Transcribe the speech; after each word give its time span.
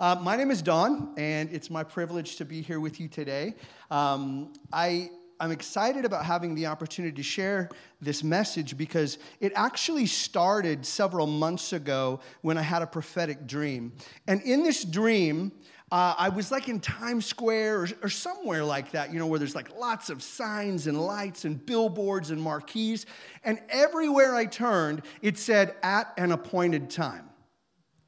Uh, 0.00 0.16
my 0.22 0.34
name 0.34 0.50
is 0.50 0.62
Don, 0.62 1.12
and 1.18 1.50
it's 1.52 1.68
my 1.68 1.84
privilege 1.84 2.36
to 2.36 2.46
be 2.46 2.62
here 2.62 2.80
with 2.80 2.98
you 2.98 3.06
today. 3.06 3.54
Um, 3.90 4.54
I, 4.72 5.10
I'm 5.38 5.50
excited 5.50 6.06
about 6.06 6.24
having 6.24 6.54
the 6.54 6.68
opportunity 6.68 7.14
to 7.16 7.22
share 7.22 7.68
this 8.00 8.24
message 8.24 8.78
because 8.78 9.18
it 9.40 9.52
actually 9.54 10.06
started 10.06 10.86
several 10.86 11.26
months 11.26 11.74
ago 11.74 12.20
when 12.40 12.56
I 12.56 12.62
had 12.62 12.80
a 12.80 12.86
prophetic 12.86 13.46
dream. 13.46 13.92
And 14.26 14.40
in 14.40 14.62
this 14.62 14.84
dream, 14.84 15.52
uh, 15.92 16.14
I 16.16 16.30
was 16.30 16.50
like 16.50 16.70
in 16.70 16.80
Times 16.80 17.26
Square 17.26 17.82
or, 17.82 17.88
or, 18.04 18.08
somewhere 18.08 18.64
like 18.64 18.92
that, 18.92 19.12
you 19.12 19.18
know, 19.18 19.26
where 19.26 19.38
there's 19.38 19.54
like 19.54 19.76
lots 19.76 20.08
of 20.08 20.22
signs 20.22 20.86
and 20.86 20.98
lights 20.98 21.44
and 21.44 21.66
billboards 21.66 22.30
and 22.30 22.40
marquees. 22.40 23.04
And 23.44 23.60
everywhere 23.68 24.34
I 24.34 24.46
turned, 24.46 25.02
it 25.20 25.36
said, 25.36 25.74
at 25.82 26.14
an 26.16 26.32
appointed 26.32 26.88
time. 26.88 27.29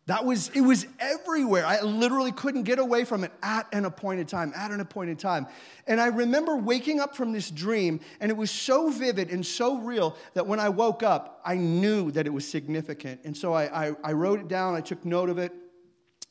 That 0.06 0.24
was, 0.24 0.48
it 0.48 0.62
was 0.62 0.86
everywhere. 0.98 1.64
I 1.64 1.80
literally 1.80 2.32
couldn't 2.32 2.64
get 2.64 2.80
away 2.80 3.04
from 3.04 3.22
it 3.22 3.30
at 3.40 3.72
an 3.72 3.84
appointed 3.84 4.26
time, 4.26 4.52
at 4.56 4.72
an 4.72 4.80
appointed 4.80 5.20
time. 5.20 5.46
And 5.86 6.00
I 6.00 6.08
remember 6.08 6.56
waking 6.56 6.98
up 6.98 7.14
from 7.14 7.32
this 7.32 7.50
dream, 7.50 8.00
and 8.20 8.28
it 8.28 8.36
was 8.36 8.50
so 8.50 8.90
vivid 8.90 9.30
and 9.30 9.46
so 9.46 9.78
real 9.78 10.16
that 10.34 10.46
when 10.46 10.58
I 10.58 10.70
woke 10.70 11.04
up, 11.04 11.40
I 11.44 11.54
knew 11.54 12.10
that 12.12 12.26
it 12.26 12.30
was 12.30 12.46
significant. 12.48 13.20
And 13.24 13.36
so 13.36 13.52
I, 13.52 13.88
I, 13.88 13.92
I 14.02 14.12
wrote 14.12 14.40
it 14.40 14.48
down, 14.48 14.74
I 14.74 14.80
took 14.80 15.04
note 15.04 15.30
of 15.30 15.38
it. 15.38 15.52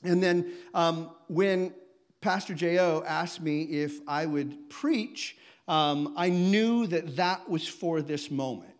And 0.03 0.21
then 0.21 0.51
um, 0.73 1.11
when 1.27 1.73
Pastor 2.19 2.53
J.O. 2.53 3.03
asked 3.05 3.41
me 3.41 3.63
if 3.63 3.99
I 4.05 4.25
would 4.25 4.69
preach, 4.69 5.37
um, 5.69 6.13
I 6.17 6.29
knew 6.29 6.87
that 6.87 7.15
that 7.15 7.49
was 7.49 7.67
for 7.67 8.01
this 8.01 8.29
moment. 8.29 8.70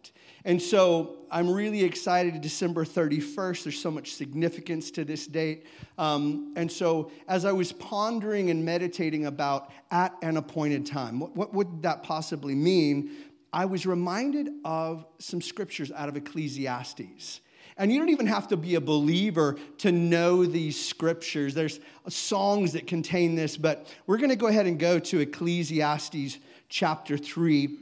And 0.44 0.62
so 0.62 1.18
I'm 1.30 1.50
really 1.50 1.84
excited. 1.84 2.42
December 2.42 2.84
31st, 2.84 3.64
there's 3.64 3.80
so 3.80 3.92
much 3.92 4.16
significance 4.16 4.92
to 4.92 5.06
this 5.06 5.28
date. 5.28 5.66
Um, 5.98 6.54
and 6.56 6.72
so 6.72 7.12
as 7.28 7.46
I 7.46 7.52
was 7.52 7.72
pondering 7.72 8.50
and 8.50 8.66
meditating 8.66 9.26
about 9.26 9.72
at 9.92 10.16
an 10.22 10.38
appointed 10.38 10.86
time, 10.86 11.20
what, 11.20 11.36
what 11.36 11.54
would 11.54 11.84
that 11.84 12.04
possibly 12.04 12.56
mean? 12.56 13.12
I 13.54 13.66
was 13.66 13.86
reminded 13.86 14.50
of 14.66 15.06
some 15.20 15.42
scriptures 15.42 15.92
out 15.92 16.10
of 16.10 16.18
Ecclesiastes. 16.18 17.42
And 17.78 17.92
you 17.92 18.00
don't 18.00 18.10
even 18.10 18.28
have 18.28 18.48
to 18.50 18.58
be 18.58 18.76
a 18.76 18.82
believer 18.82 19.58
to 19.80 19.92
know 19.92 20.46
these 20.46 20.84
scriptures. 20.84 21.54
There's 21.54 21.80
songs 22.10 22.74
that 22.74 22.88
contain 22.88 23.36
this, 23.36 23.58
but 23.58 23.88
we're 24.06 24.18
going 24.18 24.30
to 24.30 24.36
go 24.36 24.48
ahead 24.48 24.68
and 24.68 24.78
go 24.78 25.00
to 25.00 25.20
Ecclesiastes 25.20 26.38
chapter 26.70 27.18
3, 27.18 27.78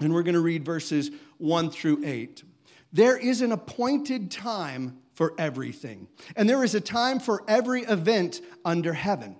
and 0.00 0.12
we're 0.12 0.22
going 0.22 0.34
to 0.34 0.40
read 0.40 0.64
verses 0.64 1.10
1 1.42 1.70
through 1.70 2.02
8. 2.04 2.44
There 2.92 3.16
is 3.16 3.40
an 3.40 3.52
appointed 3.52 4.30
time 4.30 4.98
for 5.14 5.34
everything, 5.38 6.08
and 6.36 6.48
there 6.48 6.64
is 6.64 6.74
a 6.74 6.80
time 6.80 7.20
for 7.20 7.42
every 7.48 7.82
event 7.82 8.40
under 8.64 8.92
heaven. 8.92 9.36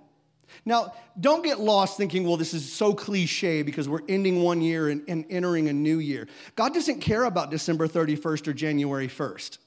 Now, 0.65 0.93
don't 1.19 1.43
get 1.43 1.61
lost 1.61 1.97
thinking, 1.97 2.25
well, 2.27 2.37
this 2.37 2.53
is 2.53 2.71
so 2.71 2.93
cliche 2.93 3.63
because 3.63 3.89
we're 3.89 4.07
ending 4.09 4.43
one 4.43 4.61
year 4.61 4.89
and, 4.89 5.03
and, 5.09 5.25
entering 5.31 5.69
a 5.69 5.73
new 5.73 5.99
year. 5.99 6.29
God 6.57 6.75
doesn't 6.75 7.01
care 7.01 7.25
about 7.25 7.51
December 7.51 7.89
31st 7.89 8.49
or 8.49 8.53
January 8.53 9.09
1st. 9.09 9.59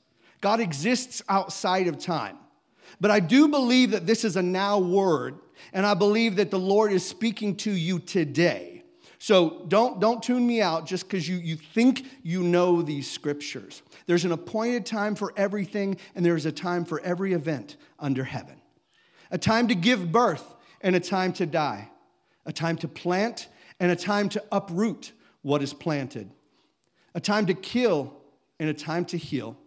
God 0.41 0.59
exists 0.59 1.23
outside 1.27 1.87
of 1.87 1.97
time. 1.97 2.37
But 3.01 3.11
I 3.11 3.19
do 3.19 3.47
believe 3.47 3.91
that 3.91 4.05
this 4.05 4.23
is 4.23 4.35
a 4.35 4.43
now 4.43 4.79
word, 4.79 5.39
and 5.73 5.85
I 5.85 5.95
believe 5.95 6.35
that 6.35 6.51
the 6.51 6.59
Lord 6.59 6.91
is 6.91 7.05
speaking 7.05 7.55
to 7.57 7.71
you 7.71 7.99
today. 7.99 8.74
So 9.19 9.65
don't, 9.67 9.99
don't 9.99 10.21
tune 10.21 10.45
me 10.45 10.61
out 10.61 10.85
just 10.85 11.07
because 11.07 11.27
you, 11.27 11.37
you 11.37 11.55
think 11.55 12.05
you 12.23 12.43
know 12.43 12.81
these 12.81 13.09
scriptures. 13.09 13.81
There's 14.05 14.25
an 14.25 14.31
appointed 14.31 14.85
time 14.85 15.15
for 15.15 15.33
everything, 15.37 15.97
and 16.13 16.25
there's 16.25 16.45
a 16.45 16.51
time 16.51 16.85
for 16.85 16.99
every 17.01 17.33
event 17.33 17.77
under 17.99 18.23
heaven. 18.23 18.61
A 19.31 19.37
time 19.37 19.67
to 19.69 19.75
give 19.75 20.11
birth 20.11 20.55
and 20.81 20.95
a 20.95 20.99
time 20.99 21.33
to 21.33 21.45
die. 21.45 21.89
A 22.45 22.53
time 22.53 22.77
to 22.77 22.87
plant 22.87 23.47
and 23.79 23.91
a 23.91 23.95
time 23.95 24.29
to 24.29 24.43
uproot 24.51 25.13
what 25.41 25.61
is 25.63 25.73
planted. 25.73 26.29
A 27.13 27.19
time 27.19 27.45
to 27.47 27.53
kill 27.53 28.13
and 28.59 28.69
a 28.69 28.73
time 28.73 29.05
to 29.05 29.17
heal. 29.17 29.57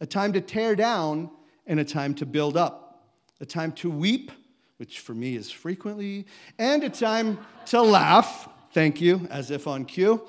A 0.00 0.06
time 0.06 0.32
to 0.32 0.40
tear 0.40 0.76
down 0.76 1.30
and 1.66 1.80
a 1.80 1.84
time 1.84 2.14
to 2.14 2.26
build 2.26 2.56
up. 2.56 3.04
A 3.40 3.46
time 3.46 3.72
to 3.72 3.90
weep, 3.90 4.30
which 4.76 5.00
for 5.00 5.14
me 5.14 5.36
is 5.36 5.50
frequently, 5.50 6.26
and 6.58 6.84
a 6.84 6.90
time 6.90 7.38
to 7.66 7.80
laugh 7.80 8.48
Thank 8.72 9.00
you, 9.00 9.26
as 9.30 9.50
if 9.50 9.66
on 9.66 9.84
cue. 9.84 10.22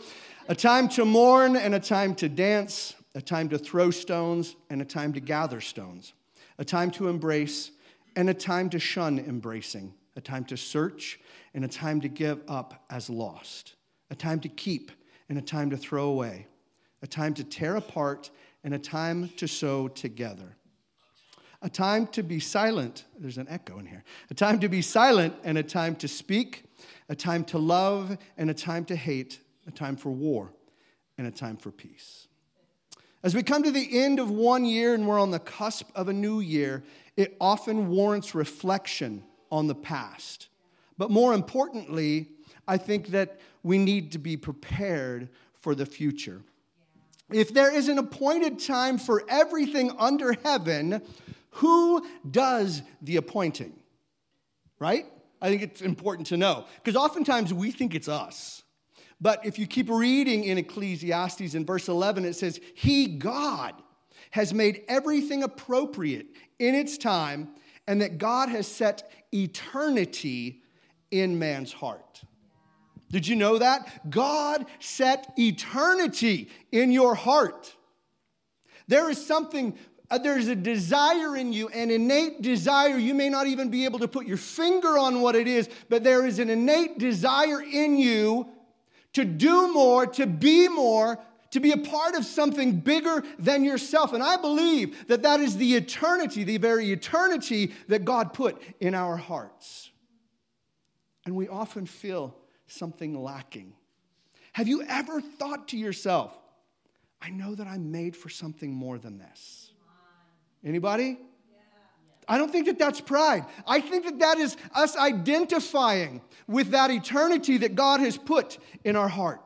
A 0.48 0.56
time 0.56 0.90
to 0.90 1.06
mourn 1.06 1.56
and 1.56 1.76
a 1.76 1.80
time 1.80 2.16
to 2.16 2.28
dance, 2.28 2.96
a 3.14 3.22
time 3.22 3.50
to 3.50 3.60
throw 3.60 3.92
stones 3.92 4.56
and 4.72 4.82
a 4.82 4.86
time 4.86 5.14
to 5.14 5.20
gather 5.20 5.62
stones, 5.62 6.14
a 6.58 6.66
time 6.66 6.90
to 6.92 7.08
embrace 7.08 7.70
and 8.16 8.32
a 8.32 8.34
time 8.34 8.70
to 8.72 8.80
shun 8.80 9.20
embracing, 9.20 9.94
a 10.16 10.22
time 10.22 10.44
to 10.46 10.58
search 10.58 11.20
and 11.54 11.64
a 11.64 11.68
time 11.68 12.02
to 12.02 12.08
give 12.08 12.42
up 12.48 12.84
as 12.90 13.12
lost, 13.12 13.76
a 14.10 14.16
time 14.16 14.40
to 14.40 14.50
keep 14.50 14.92
and 15.30 15.38
a 15.38 15.42
time 15.42 15.70
to 15.70 15.78
throw 15.78 16.06
away, 16.06 16.48
a 17.04 17.08
time 17.08 17.36
to 17.36 17.44
tear 17.44 17.76
apart 17.76 18.32
and 18.64 18.74
a 18.74 18.80
time 18.80 19.30
to 19.38 19.48
sew 19.48 19.88
together. 19.88 20.56
A 21.62 21.70
time 21.70 22.08
to 22.08 22.24
be 22.24 22.40
silent, 22.40 23.06
there's 23.20 23.38
an 23.38 23.46
echo 23.48 23.78
in 23.78 23.86
here. 23.86 24.04
A 24.32 24.34
time 24.34 24.60
to 24.62 24.68
be 24.68 24.82
silent 24.82 25.36
and 25.44 25.60
a 25.60 25.64
time 25.64 25.96
to 25.98 26.08
speak, 26.08 26.64
a 27.10 27.16
time 27.16 27.44
to 27.46 27.58
love 27.58 28.18
and 28.38 28.50
a 28.50 28.54
time 28.54 28.86
to 28.86 28.96
hate, 28.96 29.40
a 29.68 29.72
time 29.72 29.96
for 29.96 30.12
war 30.12 30.54
and 31.18 31.28
a 31.28 31.32
time 31.32 31.58
for 31.58 31.72
peace. 31.72 32.28
As 33.24 33.36
we 33.36 33.44
come 33.44 33.62
to 33.64 33.72
the 33.72 34.00
end 34.00 34.20
of 34.20 34.32
one 34.32 34.66
year 34.66 34.96
and 34.96 35.08
we're 35.08 35.20
on 35.20 35.32
the 35.32 35.40
cusp 35.40 35.90
of 35.96 36.08
a 36.08 36.14
new 36.14 36.40
year, 36.40 36.84
it 37.16 37.38
often 37.40 37.90
warrants 37.90 38.34
reflection 38.34 39.24
on 39.52 39.68
the 39.68 39.76
past. 39.76 40.48
But 40.98 41.12
more 41.12 41.34
importantly, 41.34 42.30
I 42.68 42.78
think 42.78 43.08
that 43.08 43.40
we 43.64 43.78
need 43.78 44.14
to 44.14 44.20
be 44.20 44.38
prepared 44.38 45.30
for 45.60 45.76
the 45.76 45.86
future. 45.86 46.42
If 47.32 47.54
there 47.54 47.74
is 47.74 47.88
an 47.88 47.98
appointed 47.98 48.60
time 48.60 48.98
for 48.98 49.24
everything 49.30 49.92
under 49.98 50.34
heaven, 50.44 51.02
who 51.52 52.06
does 52.30 52.82
the 53.02 53.18
appointing? 53.18 53.74
Right? 54.80 55.06
I 55.42 55.50
think 55.50 55.62
it's 55.64 55.82
important 55.82 56.28
to 56.28 56.38
know 56.38 56.66
because 56.84 56.96
oftentimes 56.96 57.54
we 57.54 57.72
think 57.72 57.96
it's 57.96 58.08
us. 58.08 58.64
But 59.20 59.46
if 59.46 59.60
you 59.60 59.68
keep 59.68 59.90
reading 59.90 60.44
in 60.44 60.58
Ecclesiastes 60.58 61.54
in 61.54 61.66
verse 61.66 61.88
11, 61.88 62.26
it 62.26 62.34
says, 62.34 62.60
He, 62.74 63.08
God, 63.08 63.76
has 64.32 64.54
made 64.54 64.84
everything 64.88 65.44
appropriate 65.44 66.28
in 66.58 66.74
its 66.74 66.98
time, 66.98 67.50
and 67.88 68.02
that 68.02 68.18
God 68.18 68.50
has 68.50 68.68
set 68.68 69.12
eternity 69.32 70.62
in 71.12 71.38
man's 71.38 71.74
heart. 71.74 72.24
Did 73.10 73.28
you 73.28 73.36
know 73.36 73.58
that? 73.58 74.10
God 74.10 74.66
set 74.80 75.34
eternity 75.38 76.50
in 76.72 76.92
your 76.92 77.14
heart. 77.14 77.76
There 78.88 79.10
is 79.10 79.24
something 79.24 79.78
Uh, 80.12 80.18
there's 80.18 80.50
a 80.50 80.56
desire 80.56 81.38
in 81.38 81.54
you, 81.54 81.70
an 81.70 81.90
innate 81.90 82.42
desire. 82.42 82.98
You 82.98 83.14
may 83.14 83.30
not 83.30 83.48
even 83.48 83.70
be 83.70 83.86
able 83.86 84.00
to 84.00 84.10
put 84.10 84.28
your 84.28 84.36
finger 84.36 84.98
on 84.98 85.22
what 85.22 85.36
it 85.38 85.48
is, 85.48 85.70
but 85.88 86.04
there 86.04 86.26
is 86.26 86.38
an 86.38 86.50
innate 86.50 87.00
desire 87.00 87.62
in 87.62 87.98
you 87.98 88.50
to 89.14 89.24
do 89.24 89.72
more, 89.74 90.06
to 90.06 90.28
be 90.28 90.68
more, 90.68 91.18
to 91.52 91.62
be 91.62 91.72
a 91.72 91.78
part 91.78 92.16
of 92.16 92.26
something 92.26 92.82
bigger 92.82 93.24
than 93.40 93.64
yourself. 93.64 94.12
And 94.12 94.22
I 94.22 94.36
believe 94.36 95.08
that 95.08 95.24
that 95.24 95.40
is 95.40 95.56
the 95.56 95.76
eternity, 95.76 96.44
the 96.44 96.58
very 96.58 96.92
eternity 96.92 97.72
that 97.88 98.04
God 98.04 98.34
put 98.34 98.62
in 98.82 98.94
our 98.94 99.16
hearts. 99.16 99.92
And 101.26 101.36
we 101.38 101.48
often 101.48 101.86
feel 101.86 102.36
something 102.68 103.22
lacking. 103.22 103.74
Have 104.54 104.68
you 104.68 104.84
ever 104.84 105.22
thought 105.22 105.70
to 105.70 105.78
yourself, 105.78 106.38
I 107.22 107.30
know 107.30 107.56
that 107.56 107.68
I'm 107.68 107.92
made 107.92 108.18
for 108.18 108.28
something 108.28 108.74
more 108.74 108.98
than 108.98 109.18
this? 109.18 109.61
Anybody? 110.64 111.18
I 112.28 112.38
don't 112.38 112.52
think 112.52 112.68
that 112.68 112.80
that's 112.80 113.02
pride. 113.02 113.46
I 113.68 113.82
think 113.82 114.06
that 114.06 114.20
that 114.20 114.38
is 114.38 114.56
us 114.74 114.96
identifying 114.96 116.22
with 116.48 116.72
that 116.72 116.92
eternity 116.92 117.58
that 117.58 117.76
God 117.76 118.00
has 118.00 118.18
put 118.18 118.58
in 118.84 118.96
our 118.96 119.10
heart. 119.10 119.42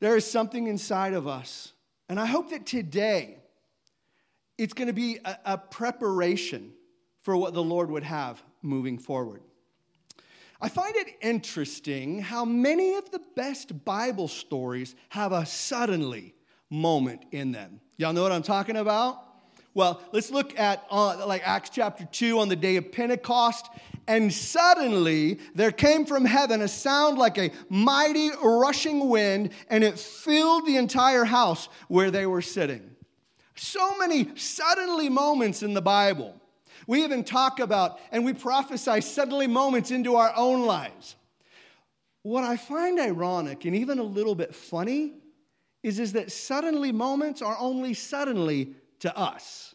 There 0.00 0.16
is 0.16 0.28
something 0.28 0.68
inside 0.68 1.12
of 1.12 1.26
us. 1.26 1.72
And 2.08 2.18
I 2.18 2.26
hope 2.26 2.50
that 2.50 2.66
today 2.66 3.38
it's 4.58 4.72
going 4.72 4.88
to 4.88 4.94
be 4.94 5.18
a, 5.24 5.38
a 5.44 5.58
preparation 5.58 6.72
for 7.20 7.36
what 7.36 7.54
the 7.54 7.62
Lord 7.62 7.90
would 7.90 8.02
have 8.02 8.42
moving 8.62 8.98
forward. 8.98 9.42
I 10.60 10.68
find 10.68 10.94
it 10.94 11.16
interesting 11.20 12.20
how 12.20 12.44
many 12.44 12.94
of 12.94 13.10
the 13.10 13.20
best 13.34 13.84
Bible 13.84 14.28
stories 14.28 14.94
have 15.08 15.32
a 15.32 15.44
suddenly 15.44 16.34
moment 16.70 17.24
in 17.32 17.52
them. 17.52 17.80
Y'all 17.96 18.12
know 18.12 18.22
what 18.22 18.32
I'm 18.32 18.42
talking 18.42 18.76
about? 18.76 19.31
Well, 19.74 20.02
let's 20.12 20.30
look 20.30 20.58
at 20.58 20.84
uh, 20.90 21.26
like 21.26 21.42
Acts 21.46 21.70
chapter 21.70 22.04
2 22.04 22.38
on 22.38 22.48
the 22.48 22.56
day 22.56 22.76
of 22.76 22.92
Pentecost. 22.92 23.68
And 24.06 24.32
suddenly 24.32 25.38
there 25.54 25.70
came 25.70 26.04
from 26.04 26.24
heaven 26.24 26.60
a 26.60 26.68
sound 26.68 27.18
like 27.18 27.38
a 27.38 27.50
mighty 27.68 28.30
rushing 28.42 29.08
wind, 29.08 29.50
and 29.68 29.82
it 29.84 29.98
filled 29.98 30.66
the 30.66 30.76
entire 30.76 31.24
house 31.24 31.68
where 31.88 32.10
they 32.10 32.26
were 32.26 32.42
sitting. 32.42 32.90
So 33.54 33.96
many 33.98 34.36
suddenly 34.36 35.08
moments 35.08 35.62
in 35.62 35.72
the 35.72 35.82
Bible. 35.82 36.38
We 36.86 37.04
even 37.04 37.22
talk 37.22 37.60
about 37.60 38.00
and 38.10 38.24
we 38.24 38.32
prophesy 38.34 39.00
suddenly 39.00 39.46
moments 39.46 39.90
into 39.90 40.16
our 40.16 40.32
own 40.36 40.66
lives. 40.66 41.16
What 42.22 42.44
I 42.44 42.56
find 42.56 42.98
ironic 42.98 43.64
and 43.64 43.76
even 43.76 43.98
a 43.98 44.04
little 44.04 44.34
bit 44.34 44.54
funny 44.54 45.14
is, 45.82 45.98
is 45.98 46.12
that 46.12 46.32
suddenly 46.32 46.92
moments 46.92 47.40
are 47.40 47.56
only 47.58 47.94
suddenly 47.94 48.74
to 49.02 49.16
us. 49.16 49.74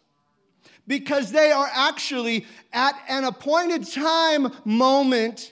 Because 0.87 1.31
they 1.31 1.51
are 1.51 1.69
actually 1.71 2.45
at 2.73 2.95
an 3.07 3.23
appointed 3.25 3.85
time 3.91 4.51
moment. 4.65 5.51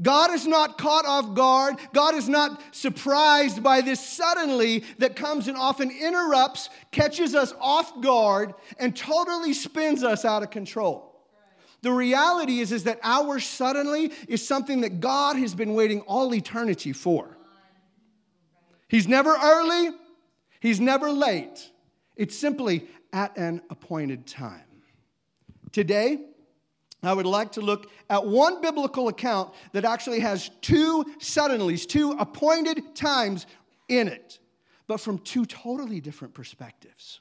God 0.00 0.30
is 0.30 0.46
not 0.46 0.76
caught 0.76 1.06
off 1.06 1.34
guard. 1.34 1.76
God 1.94 2.14
is 2.14 2.28
not 2.28 2.62
surprised 2.74 3.62
by 3.62 3.80
this 3.80 3.98
suddenly 3.98 4.84
that 4.98 5.16
comes 5.16 5.48
and 5.48 5.56
often 5.56 5.90
interrupts, 5.90 6.68
catches 6.90 7.34
us 7.34 7.54
off 7.58 8.02
guard, 8.02 8.52
and 8.78 8.94
totally 8.94 9.54
spins 9.54 10.04
us 10.04 10.26
out 10.26 10.42
of 10.42 10.50
control. 10.50 11.16
The 11.80 11.92
reality 11.92 12.60
is, 12.60 12.72
is 12.72 12.84
that 12.84 13.00
our 13.02 13.40
suddenly 13.40 14.12
is 14.28 14.46
something 14.46 14.82
that 14.82 15.00
God 15.00 15.36
has 15.36 15.54
been 15.54 15.74
waiting 15.74 16.02
all 16.02 16.34
eternity 16.34 16.92
for. 16.92 17.38
He's 18.88 19.08
never 19.08 19.34
early, 19.42 19.90
He's 20.60 20.80
never 20.80 21.10
late. 21.10 21.70
It's 22.16 22.36
simply 22.36 22.86
at 23.12 23.36
an 23.36 23.62
appointed 23.70 24.26
time. 24.26 24.62
Today, 25.72 26.18
I 27.02 27.12
would 27.12 27.26
like 27.26 27.52
to 27.52 27.60
look 27.60 27.90
at 28.08 28.26
one 28.26 28.60
biblical 28.60 29.08
account 29.08 29.52
that 29.72 29.84
actually 29.84 30.20
has 30.20 30.50
two 30.60 31.04
suddenlies, 31.18 31.86
two 31.86 32.12
appointed 32.12 32.94
times 32.94 33.46
in 33.88 34.08
it, 34.08 34.38
but 34.86 35.00
from 35.00 35.18
two 35.18 35.44
totally 35.44 36.00
different 36.00 36.34
perspectives. 36.34 37.20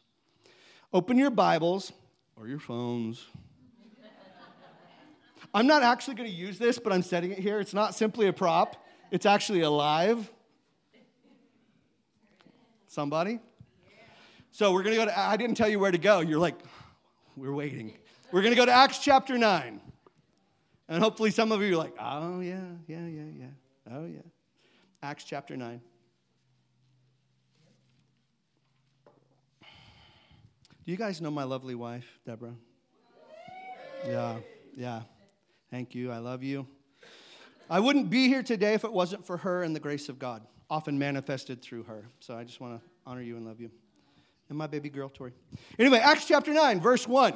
Open 0.93 1.17
your 1.17 1.29
Bibles 1.29 1.91
or 2.37 2.47
your 2.47 2.59
phones 2.59 3.27
I'm 5.55 5.67
not 5.67 5.83
actually 5.83 6.15
going 6.15 6.29
to 6.29 6.35
use 6.35 6.59
this, 6.59 6.77
but 6.77 6.91
I'm 6.91 7.01
setting 7.01 7.31
it 7.31 7.39
here. 7.39 7.61
It's 7.61 7.73
not 7.73 7.95
simply 7.95 8.27
a 8.27 8.33
prop, 8.33 8.75
it's 9.09 9.25
actually 9.25 9.61
alive. 9.61 10.29
Somebody? 12.87 13.39
So 14.55 14.71
we're 14.71 14.83
going 14.83 14.95
to 14.95 15.01
go 15.01 15.05
to, 15.11 15.19
I 15.19 15.35
didn't 15.35 15.57
tell 15.57 15.67
you 15.67 15.79
where 15.79 15.91
to 15.91 15.97
go. 15.97 16.21
You're 16.21 16.39
like, 16.39 16.55
we're 17.35 17.53
waiting. 17.53 17.93
We're 18.31 18.41
going 18.41 18.53
to 18.53 18.55
go 18.55 18.65
to 18.65 18.71
Acts 18.71 18.99
chapter 18.99 19.37
9. 19.37 19.81
And 20.87 21.03
hopefully 21.03 21.29
some 21.31 21.51
of 21.51 21.61
you 21.61 21.73
are 21.73 21.77
like, 21.77 21.91
oh, 21.99 22.39
yeah, 22.39 22.61
yeah, 22.87 23.05
yeah, 23.05 23.23
yeah. 23.37 23.91
Oh, 23.91 24.05
yeah. 24.05 24.21
Acts 25.03 25.25
chapter 25.25 25.57
9. 25.57 25.81
Do 29.65 29.67
you 30.85 30.95
guys 30.95 31.19
know 31.19 31.31
my 31.31 31.43
lovely 31.43 31.75
wife, 31.75 32.07
Deborah? 32.25 32.55
Yeah, 34.07 34.37
yeah. 34.77 35.01
Thank 35.69 35.93
you. 35.93 36.13
I 36.13 36.19
love 36.19 36.43
you. 36.43 36.65
I 37.69 37.81
wouldn't 37.81 38.09
be 38.09 38.29
here 38.29 38.41
today 38.41 38.73
if 38.73 38.85
it 38.85 38.93
wasn't 38.93 39.27
for 39.27 39.35
her 39.35 39.63
and 39.63 39.75
the 39.75 39.81
grace 39.81 40.07
of 40.07 40.17
God, 40.17 40.43
often 40.69 40.97
manifested 40.97 41.61
through 41.61 41.83
her. 41.83 42.05
So 42.21 42.37
I 42.37 42.45
just 42.45 42.61
want 42.61 42.81
to 42.81 42.89
honor 43.05 43.21
you 43.21 43.35
and 43.35 43.45
love 43.45 43.59
you. 43.59 43.69
And 44.49 44.57
my 44.57 44.67
baby 44.67 44.89
girl, 44.89 45.09
Tori. 45.09 45.33
Anyway, 45.79 45.99
Acts 45.99 46.27
chapter 46.27 46.53
9, 46.53 46.79
verse 46.79 47.07
1. 47.07 47.33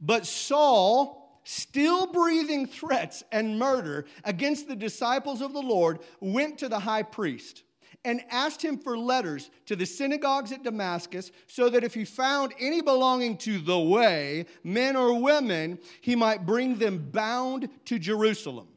But 0.00 0.26
Saul, 0.26 1.40
still 1.44 2.12
breathing 2.12 2.66
threats 2.66 3.22
and 3.32 3.58
murder 3.58 4.04
against 4.24 4.68
the 4.68 4.76
disciples 4.76 5.40
of 5.40 5.52
the 5.52 5.62
Lord, 5.62 6.00
went 6.20 6.58
to 6.58 6.68
the 6.68 6.80
high 6.80 7.02
priest 7.02 7.62
and 8.04 8.22
asked 8.30 8.62
him 8.62 8.78
for 8.78 8.96
letters 8.96 9.50
to 9.64 9.74
the 9.74 9.86
synagogues 9.86 10.52
at 10.52 10.62
Damascus, 10.62 11.32
so 11.48 11.68
that 11.68 11.82
if 11.82 11.94
he 11.94 12.04
found 12.04 12.54
any 12.60 12.80
belonging 12.80 13.36
to 13.38 13.58
the 13.58 13.78
way, 13.78 14.46
men 14.62 14.94
or 14.94 15.20
women, 15.20 15.78
he 16.00 16.14
might 16.14 16.46
bring 16.46 16.76
them 16.76 17.08
bound 17.10 17.68
to 17.86 17.98
Jerusalem. 17.98 18.68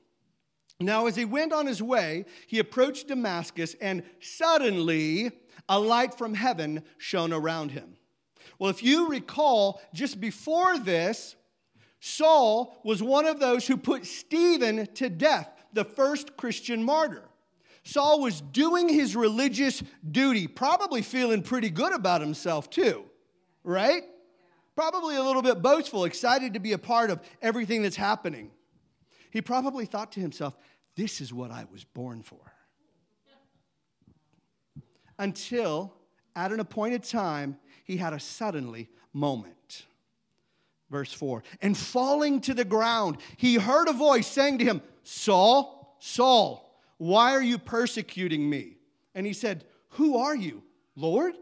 Now, 0.79 1.05
as 1.07 1.15
he 1.15 1.25
went 1.25 1.53
on 1.53 1.67
his 1.67 1.83
way, 1.83 2.25
he 2.47 2.57
approached 2.57 3.09
Damascus, 3.09 3.75
and 3.81 4.01
suddenly 4.19 5.31
a 5.69 5.79
light 5.79 6.17
from 6.17 6.33
heaven 6.33 6.83
shone 6.97 7.31
around 7.31 7.71
him. 7.71 7.95
Well, 8.57 8.69
if 8.69 8.83
you 8.83 9.07
recall, 9.07 9.79
just 9.93 10.19
before 10.19 10.77
this, 10.77 11.35
Saul 12.01 12.75
was 12.83 13.01
one 13.03 13.25
of 13.25 13.39
those 13.39 13.67
who 13.67 13.77
put 13.77 14.05
Stephen 14.05 14.87
to 14.95 15.09
death, 15.09 15.51
the 15.71 15.85
first 15.85 16.35
Christian 16.35 16.83
martyr. 16.83 17.23
Saul 17.83 18.21
was 18.21 18.41
doing 18.41 18.89
his 18.89 19.15
religious 19.15 19.81
duty, 20.09 20.47
probably 20.47 21.01
feeling 21.01 21.41
pretty 21.41 21.69
good 21.69 21.93
about 21.93 22.21
himself 22.21 22.69
too, 22.69 23.05
right? 23.63 24.03
Probably 24.75 25.15
a 25.15 25.23
little 25.23 25.41
bit 25.41 25.61
boastful, 25.61 26.05
excited 26.05 26.53
to 26.53 26.59
be 26.59 26.73
a 26.73 26.77
part 26.77 27.09
of 27.09 27.21
everything 27.41 27.81
that's 27.81 27.95
happening. 27.95 28.51
He 29.31 29.41
probably 29.41 29.85
thought 29.85 30.11
to 30.13 30.19
himself, 30.19 30.55
this 30.95 31.21
is 31.21 31.33
what 31.33 31.51
I 31.51 31.65
was 31.71 31.83
born 31.83 32.23
for. 32.23 32.48
Until 35.19 35.93
at 36.35 36.51
an 36.51 36.59
appointed 36.59 37.03
time, 37.03 37.57
he 37.83 37.97
had 37.97 38.13
a 38.13 38.19
suddenly 38.19 38.89
moment. 39.13 39.85
Verse 40.89 41.13
4 41.13 41.43
And 41.61 41.77
falling 41.77 42.41
to 42.41 42.53
the 42.53 42.65
ground, 42.65 43.17
he 43.37 43.55
heard 43.55 43.87
a 43.87 43.93
voice 43.93 44.25
saying 44.25 44.57
to 44.59 44.65
him, 44.65 44.81
Saul, 45.03 45.97
Saul, 45.99 46.81
why 46.97 47.33
are 47.33 47.41
you 47.41 47.57
persecuting 47.57 48.49
me? 48.49 48.77
And 49.13 49.25
he 49.25 49.33
said, 49.33 49.65
Who 49.91 50.17
are 50.17 50.35
you, 50.35 50.63
Lord? 50.95 51.33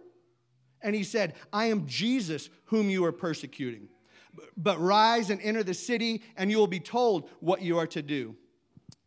And 0.82 0.96
he 0.96 1.04
said, 1.04 1.36
I 1.54 1.66
am 1.66 1.88
Jesus 1.88 2.50
whom 2.66 2.90
you 2.90 3.06
are 3.06 3.12
persecuting. 3.12 3.90
But 4.56 4.80
rise 4.80 5.30
and 5.30 5.42
enter 5.42 5.64
the 5.64 5.74
city, 5.74 6.24
and 6.36 6.52
you 6.52 6.58
will 6.58 6.68
be 6.68 6.80
told 6.80 7.30
what 7.40 7.62
you 7.62 7.78
are 7.78 7.88
to 7.88 8.02
do. 8.02 8.36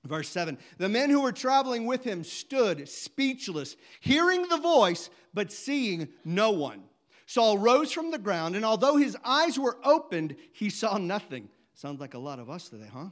Verse 0.05 0.29
7 0.29 0.59
The 0.79 0.89
men 0.89 1.11
who 1.11 1.21
were 1.21 1.33
traveling 1.33 1.87
with 1.87 2.05
him 2.05 2.25
stood 2.25 2.89
speechless, 2.89 3.77
hearing 4.01 4.49
the 4.49 4.57
voice, 4.57 5.11
but 5.35 5.53
seeing 5.53 6.09
no 6.25 6.51
one. 6.51 6.85
Saul 7.27 7.59
rose 7.59 7.93
from 7.93 8.11
the 8.11 8.19
ground, 8.19 8.57
and 8.57 8.65
although 8.65 8.97
his 8.97 9.17
eyes 9.25 9.59
were 9.59 9.79
opened, 9.85 10.37
he 10.53 10.69
saw 10.69 10.99
nothing. 10.99 11.49
Sounds 11.75 12.01
like 12.01 12.15
a 12.15 12.19
lot 12.19 12.41
of 12.41 12.51
us 12.51 12.69
today, 12.69 12.91
huh? 12.93 13.11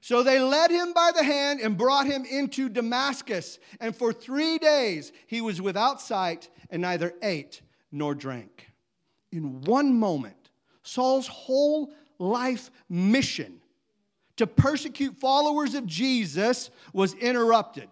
So 0.00 0.22
they 0.22 0.38
led 0.38 0.70
him 0.70 0.92
by 0.92 1.12
the 1.14 1.24
hand 1.24 1.60
and 1.60 1.76
brought 1.76 2.06
him 2.06 2.24
into 2.24 2.68
Damascus. 2.68 3.58
And 3.80 3.96
for 3.96 4.12
three 4.12 4.58
days 4.58 5.12
he 5.26 5.40
was 5.40 5.60
without 5.60 6.00
sight 6.00 6.50
and 6.70 6.82
neither 6.82 7.14
ate 7.22 7.62
nor 7.90 8.14
drank. 8.14 8.70
In 9.32 9.62
one 9.62 9.98
moment, 9.98 10.50
Saul's 10.82 11.26
whole 11.26 11.92
life 12.18 12.70
mission 12.88 13.60
to 14.38 14.46
persecute 14.46 15.16
followers 15.16 15.74
of 15.74 15.86
Jesus 15.86 16.70
was 16.92 17.14
interrupted. 17.14 17.88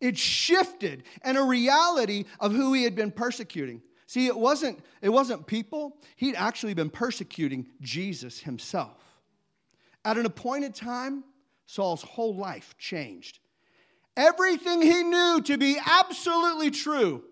It 0.00 0.16
shifted 0.16 1.04
and 1.22 1.36
a 1.36 1.42
reality 1.42 2.24
of 2.38 2.52
who 2.52 2.72
he 2.72 2.84
had 2.84 2.94
been 2.94 3.10
persecuting. 3.10 3.82
See, 4.06 4.26
it 4.26 4.36
wasn't, 4.36 4.80
it 5.02 5.08
wasn't 5.08 5.46
people, 5.46 5.96
he'd 6.16 6.34
actually 6.34 6.74
been 6.74 6.90
persecuting 6.90 7.66
Jesus 7.80 8.38
himself. 8.40 9.02
At 10.04 10.16
an 10.18 10.26
appointed 10.26 10.74
time, 10.74 11.24
Saul's 11.66 12.02
whole 12.02 12.34
life 12.34 12.74
changed. 12.78 13.40
Everything 14.16 14.80
he 14.82 15.02
knew 15.02 15.40
to 15.42 15.58
be 15.58 15.76
absolutely 15.84 16.70
true 16.70 17.24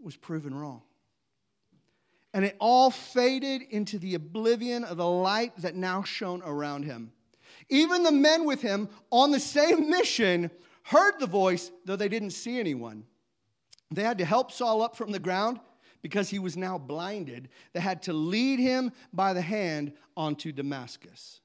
was 0.00 0.16
proven 0.16 0.54
wrong. 0.54 0.82
And 2.34 2.44
it 2.44 2.56
all 2.58 2.90
faded 2.90 3.62
into 3.62 3.98
the 3.98 4.14
oblivion 4.14 4.84
of 4.84 4.98
the 4.98 5.08
light 5.08 5.52
that 5.58 5.76
now 5.76 6.02
shone 6.02 6.42
around 6.44 6.84
him. 6.84 7.12
Even 7.70 8.02
the 8.02 8.12
men 8.12 8.44
with 8.44 8.60
him 8.60 8.90
on 9.10 9.30
the 9.30 9.40
same 9.40 9.88
mission 9.90 10.50
heard 10.82 11.14
the 11.18 11.26
voice, 11.26 11.70
though 11.86 11.96
they 11.96 12.08
didn't 12.08 12.30
see 12.30 12.60
anyone. 12.60 13.04
They 13.90 14.02
had 14.02 14.18
to 14.18 14.24
help 14.24 14.52
Saul 14.52 14.82
up 14.82 14.96
from 14.96 15.12
the 15.12 15.18
ground 15.18 15.60
because 16.02 16.28
he 16.28 16.38
was 16.38 16.56
now 16.56 16.76
blinded. 16.76 17.48
They 17.72 17.80
had 17.80 18.02
to 18.02 18.12
lead 18.12 18.58
him 18.58 18.92
by 19.12 19.32
the 19.32 19.40
hand 19.40 19.92
onto 20.16 20.52
Damascus. 20.52 21.40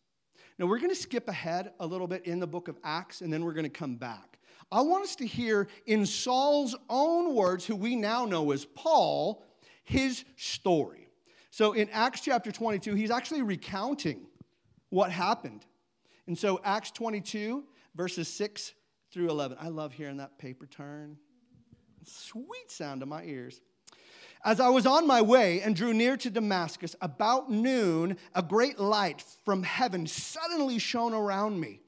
Now, 0.58 0.66
we're 0.66 0.80
going 0.80 0.90
to 0.90 0.96
skip 0.96 1.30
ahead 1.30 1.72
a 1.80 1.88
little 1.88 2.08
bit 2.08 2.26
in 2.26 2.40
the 2.40 2.48
book 2.48 2.68
of 2.68 2.78
Acts, 2.84 3.22
and 3.22 3.32
then 3.32 3.46
we're 3.46 3.54
going 3.54 3.64
to 3.64 3.70
come 3.70 3.96
back. 3.96 4.40
I 4.72 4.82
want 4.82 5.06
us 5.06 5.16
to 5.18 5.26
hear 5.26 5.70
in 5.86 6.06
Saul's 6.06 6.76
own 6.90 7.34
words, 7.34 7.66
who 7.66 7.76
we 7.76 7.96
now 7.96 8.26
know 8.26 8.52
as 8.52 8.66
Paul, 8.66 9.44
his 9.90 10.24
story. 10.36 11.10
So 11.50 11.74
in 11.74 11.90
Acts 11.90 12.22
chapter 12.22 12.52
22, 12.52 12.94
he's 12.94 13.10
actually 13.10 13.42
recounting 13.42 14.28
what 14.90 15.12
happened. 15.12 15.66
And 16.28 16.38
so, 16.38 16.62
Acts 16.64 16.92
22, 16.92 17.64
verses 17.96 18.28
6 18.28 18.74
through 19.12 19.30
11. 19.30 19.58
I 19.60 19.70
love 19.70 19.94
hearing 19.94 20.18
that 20.18 20.38
paper 20.38 20.68
turn. 20.68 21.18
Sweet 22.04 22.70
sound 22.70 23.00
to 23.00 23.08
my 23.08 23.24
ears. 23.24 23.62
As 24.46 24.60
I 24.60 24.70
was 24.70 24.86
on 24.86 25.08
my 25.08 25.24
way 25.24 25.62
and 25.62 25.76
drew 25.76 25.92
near 25.92 26.16
to 26.18 26.30
Damascus, 26.30 26.96
about 27.02 27.50
noon, 27.50 28.18
a 28.36 28.44
great 28.44 28.80
light 28.80 29.24
from 29.44 29.64
heaven 29.64 30.06
suddenly 30.06 30.78
shone 30.78 31.14
around 31.16 31.60
me. 31.60 31.82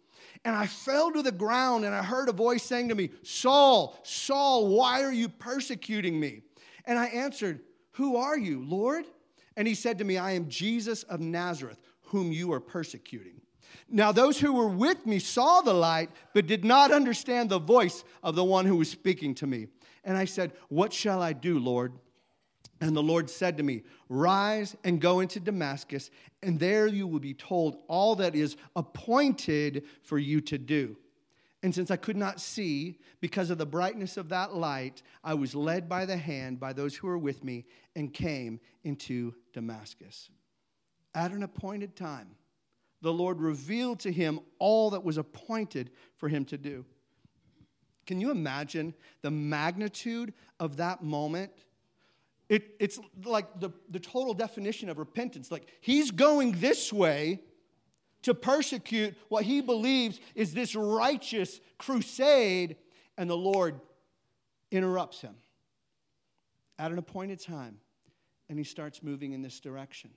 And 0.44 0.56
I 0.56 0.66
fell 0.66 1.12
to 1.12 1.22
the 1.22 1.32
ground, 1.32 1.86
and 1.86 1.94
I 1.94 2.02
heard 2.02 2.30
a 2.30 2.34
voice 2.34 2.64
saying 2.64 2.90
to 2.90 2.96
me, 2.96 3.12
Saul, 3.22 3.96
Saul, 4.02 4.76
why 4.76 5.04
are 5.04 5.14
you 5.14 5.30
persecuting 5.30 6.20
me? 6.20 6.42
And 6.86 6.98
I 6.98 7.06
answered, 7.06 7.62
Who 8.02 8.16
are 8.16 8.36
you, 8.36 8.66
Lord? 8.66 9.06
And 9.56 9.68
he 9.68 9.76
said 9.76 10.00
to 10.00 10.04
me, 10.04 10.18
I 10.18 10.32
am 10.32 10.50
Jesus 10.50 11.04
of 11.04 11.20
Nazareth, 11.20 11.80
whom 12.06 12.32
you 12.32 12.52
are 12.52 12.60
persecuting. 12.60 13.42
Now, 13.88 14.12
those 14.12 14.40
who 14.40 14.54
were 14.54 14.68
with 14.68 15.06
me 15.06 15.20
saw 15.20 15.62
the 15.62 15.76
light, 15.76 16.10
but 16.34 16.48
did 16.48 16.66
not 16.66 16.92
understand 16.92 17.52
the 17.52 17.60
voice 17.60 18.04
of 18.24 18.34
the 18.34 18.44
one 18.44 18.66
who 18.66 18.78
was 18.78 18.90
speaking 18.90 19.36
to 19.36 19.46
me. 19.46 19.68
And 20.04 20.18
I 20.18 20.26
said, 20.26 20.54
What 20.70 20.94
shall 20.94 21.22
I 21.22 21.34
do, 21.34 21.60
Lord? 21.60 21.94
And 22.82 22.96
the 22.96 23.04
Lord 23.04 23.30
said 23.30 23.58
to 23.58 23.64
me, 23.64 23.84
Rise 24.10 24.76
and 24.84 25.00
go 25.00 25.20
into 25.20 25.40
Damascus, 25.40 26.10
and 26.42 26.60
there 26.60 26.88
you 26.88 27.06
will 27.06 27.20
be 27.20 27.36
told 27.36 27.84
all 27.88 28.16
that 28.16 28.34
is 28.34 28.58
appointed 28.76 29.84
for 30.02 30.18
you 30.18 30.42
to 30.42 30.58
do. 30.58 30.98
And 31.64 31.76
since 31.76 31.92
I 31.92 31.96
could 31.96 32.18
not 32.18 32.40
see 32.40 32.98
because 33.20 33.52
of 33.52 33.58
the 33.58 33.66
brightness 33.66 34.18
of 34.18 34.30
that 34.30 34.56
light, 34.56 35.04
I 35.24 35.36
was 35.36 35.54
led 35.54 35.88
by 35.88 36.06
the 36.06 36.18
hand 36.18 36.60
by 36.60 36.74
those 36.74 36.96
who 36.96 37.08
were 37.08 37.20
with 37.20 37.44
me 37.44 37.66
and 37.96 38.12
came 38.14 38.60
into 38.84 39.36
Damascus. 39.54 40.30
At 41.14 41.32
an 41.32 41.44
appointed 41.44 41.96
time, 41.96 42.36
the 43.02 43.14
Lord 43.14 43.40
revealed 43.40 44.00
to 44.02 44.12
him 44.12 44.40
all 44.60 44.92
that 44.92 45.04
was 45.04 45.18
appointed 45.18 45.92
for 46.16 46.30
him 46.30 46.46
to 46.46 46.58
do. 46.58 46.86
Can 48.08 48.20
you 48.20 48.32
imagine 48.32 48.94
the 49.22 49.32
magnitude 49.32 50.34
of 50.60 50.78
that 50.78 51.04
moment? 51.04 51.52
It, 52.50 52.76
it's 52.80 53.00
like 53.24 53.60
the, 53.60 53.70
the 53.90 54.00
total 54.00 54.34
definition 54.34 54.90
of 54.90 54.98
repentance. 54.98 55.52
Like 55.52 55.68
he's 55.80 56.12
going 56.12 56.54
this 56.54 56.92
way 56.92 57.42
to 58.24 58.34
persecute 58.34 59.16
what 59.30 59.44
he 59.44 59.62
believes 59.62 60.20
is 60.36 60.54
this 60.54 60.76
righteous 60.76 61.60
crusade, 61.78 62.76
and 63.18 63.30
the 63.30 63.38
Lord 63.38 63.80
interrupts 64.72 65.22
him 65.22 65.36
at 66.78 66.92
an 66.92 66.98
appointed 66.98 67.40
time, 67.40 67.78
and 68.50 68.58
he 68.58 68.64
starts 68.64 69.04
moving 69.04 69.34
in 69.34 69.42
this 69.42 69.60
direction. 69.60 70.12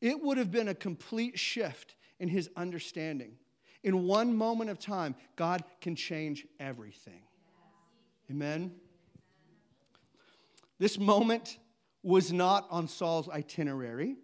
It 0.00 0.22
would 0.22 0.38
have 0.38 0.50
been 0.50 0.68
a 0.68 0.74
complete 0.74 1.38
shift 1.38 1.96
in 2.18 2.28
his 2.28 2.50
understanding. 2.56 3.36
In 3.82 4.04
one 4.04 4.36
moment 4.36 4.70
of 4.70 4.78
time, 4.78 5.14
God 5.36 5.64
can 5.80 5.96
change 5.96 6.46
everything. 6.58 7.22
Amen. 8.30 8.72
This 10.78 10.98
moment 10.98 11.58
was 12.02 12.32
not 12.32 12.66
on 12.70 12.88
Saul's 12.88 13.28
itinerary. 13.28 14.16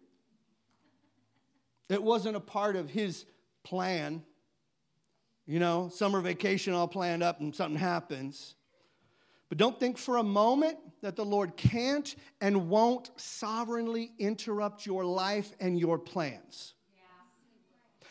It 1.92 2.02
wasn't 2.02 2.36
a 2.36 2.40
part 2.40 2.76
of 2.76 2.88
his 2.88 3.26
plan. 3.64 4.22
You 5.46 5.58
know, 5.58 5.90
summer 5.92 6.20
vacation 6.20 6.72
all 6.72 6.88
planned 6.88 7.22
up 7.22 7.40
and 7.40 7.54
something 7.54 7.78
happens. 7.78 8.54
But 9.48 9.58
don't 9.58 9.78
think 9.78 9.98
for 9.98 10.16
a 10.16 10.22
moment 10.22 10.78
that 11.02 11.16
the 11.16 11.24
Lord 11.24 11.56
can't 11.56 12.14
and 12.40 12.70
won't 12.70 13.10
sovereignly 13.16 14.12
interrupt 14.18 14.86
your 14.86 15.04
life 15.04 15.52
and 15.60 15.78
your 15.78 15.98
plans. 15.98 16.74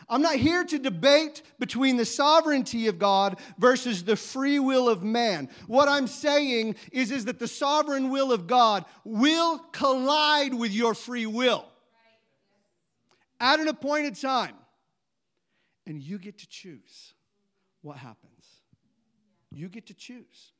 I'm 0.07 0.21
not 0.21 0.35
here 0.35 0.63
to 0.65 0.77
debate 0.77 1.41
between 1.57 1.95
the 1.95 2.05
sovereignty 2.05 2.87
of 2.87 2.99
God 2.99 3.39
versus 3.57 4.03
the 4.03 4.17
free 4.17 4.59
will 4.59 4.89
of 4.89 5.03
man. 5.03 5.49
What 5.67 5.87
I'm 5.87 6.05
saying 6.05 6.75
is, 6.91 7.11
is 7.11 7.25
that 7.25 7.39
the 7.39 7.47
sovereign 7.47 8.09
will 8.09 8.33
of 8.33 8.45
God 8.45 8.83
will 9.05 9.57
collide 9.71 10.53
with 10.53 10.73
your 10.73 10.93
free 10.93 11.25
will 11.25 11.70
at 13.41 13.59
an 13.59 13.67
appointed 13.67 14.15
time. 14.15 14.55
And 15.85 16.01
you 16.01 16.17
get 16.19 16.37
to 16.37 16.47
choose 16.47 17.13
what 17.81 17.97
happens. 17.97 18.45
You 19.51 19.67
get 19.67 19.87
to 19.87 19.93
choose. 19.93 20.53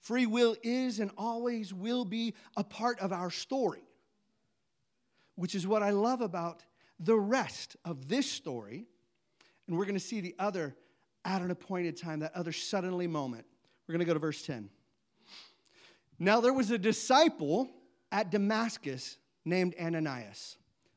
Free 0.00 0.26
will 0.26 0.56
is 0.62 1.00
and 1.00 1.10
always 1.16 1.72
will 1.72 2.04
be 2.04 2.34
a 2.56 2.62
part 2.62 3.00
of 3.00 3.12
our 3.12 3.30
story, 3.30 3.82
which 5.36 5.54
is 5.54 5.66
what 5.66 5.82
I 5.82 5.90
love 5.90 6.20
about 6.20 6.62
the 7.00 7.16
rest 7.16 7.76
of 7.84 8.08
this 8.08 8.30
story, 8.30 8.86
and 9.66 9.76
we're 9.76 9.84
going 9.84 9.94
to 9.94 10.00
see 10.00 10.20
the 10.20 10.34
other 10.38 10.76
at 11.24 11.42
an 11.42 11.50
appointed 11.50 11.96
time, 11.96 12.20
that 12.20 12.32
other 12.34 12.52
suddenly 12.52 13.06
moment. 13.06 13.44
We're 13.86 13.94
going 13.94 14.00
to 14.00 14.06
go 14.06 14.14
to 14.14 14.20
verse 14.20 14.42
10. 14.46 14.70
Now 16.18 16.40
there 16.40 16.52
was 16.52 16.70
a 16.70 16.78
disciple 16.78 17.68
at 18.12 18.30
Damascus 18.30 19.18
named 19.44 19.74
Ananias. 19.80 20.56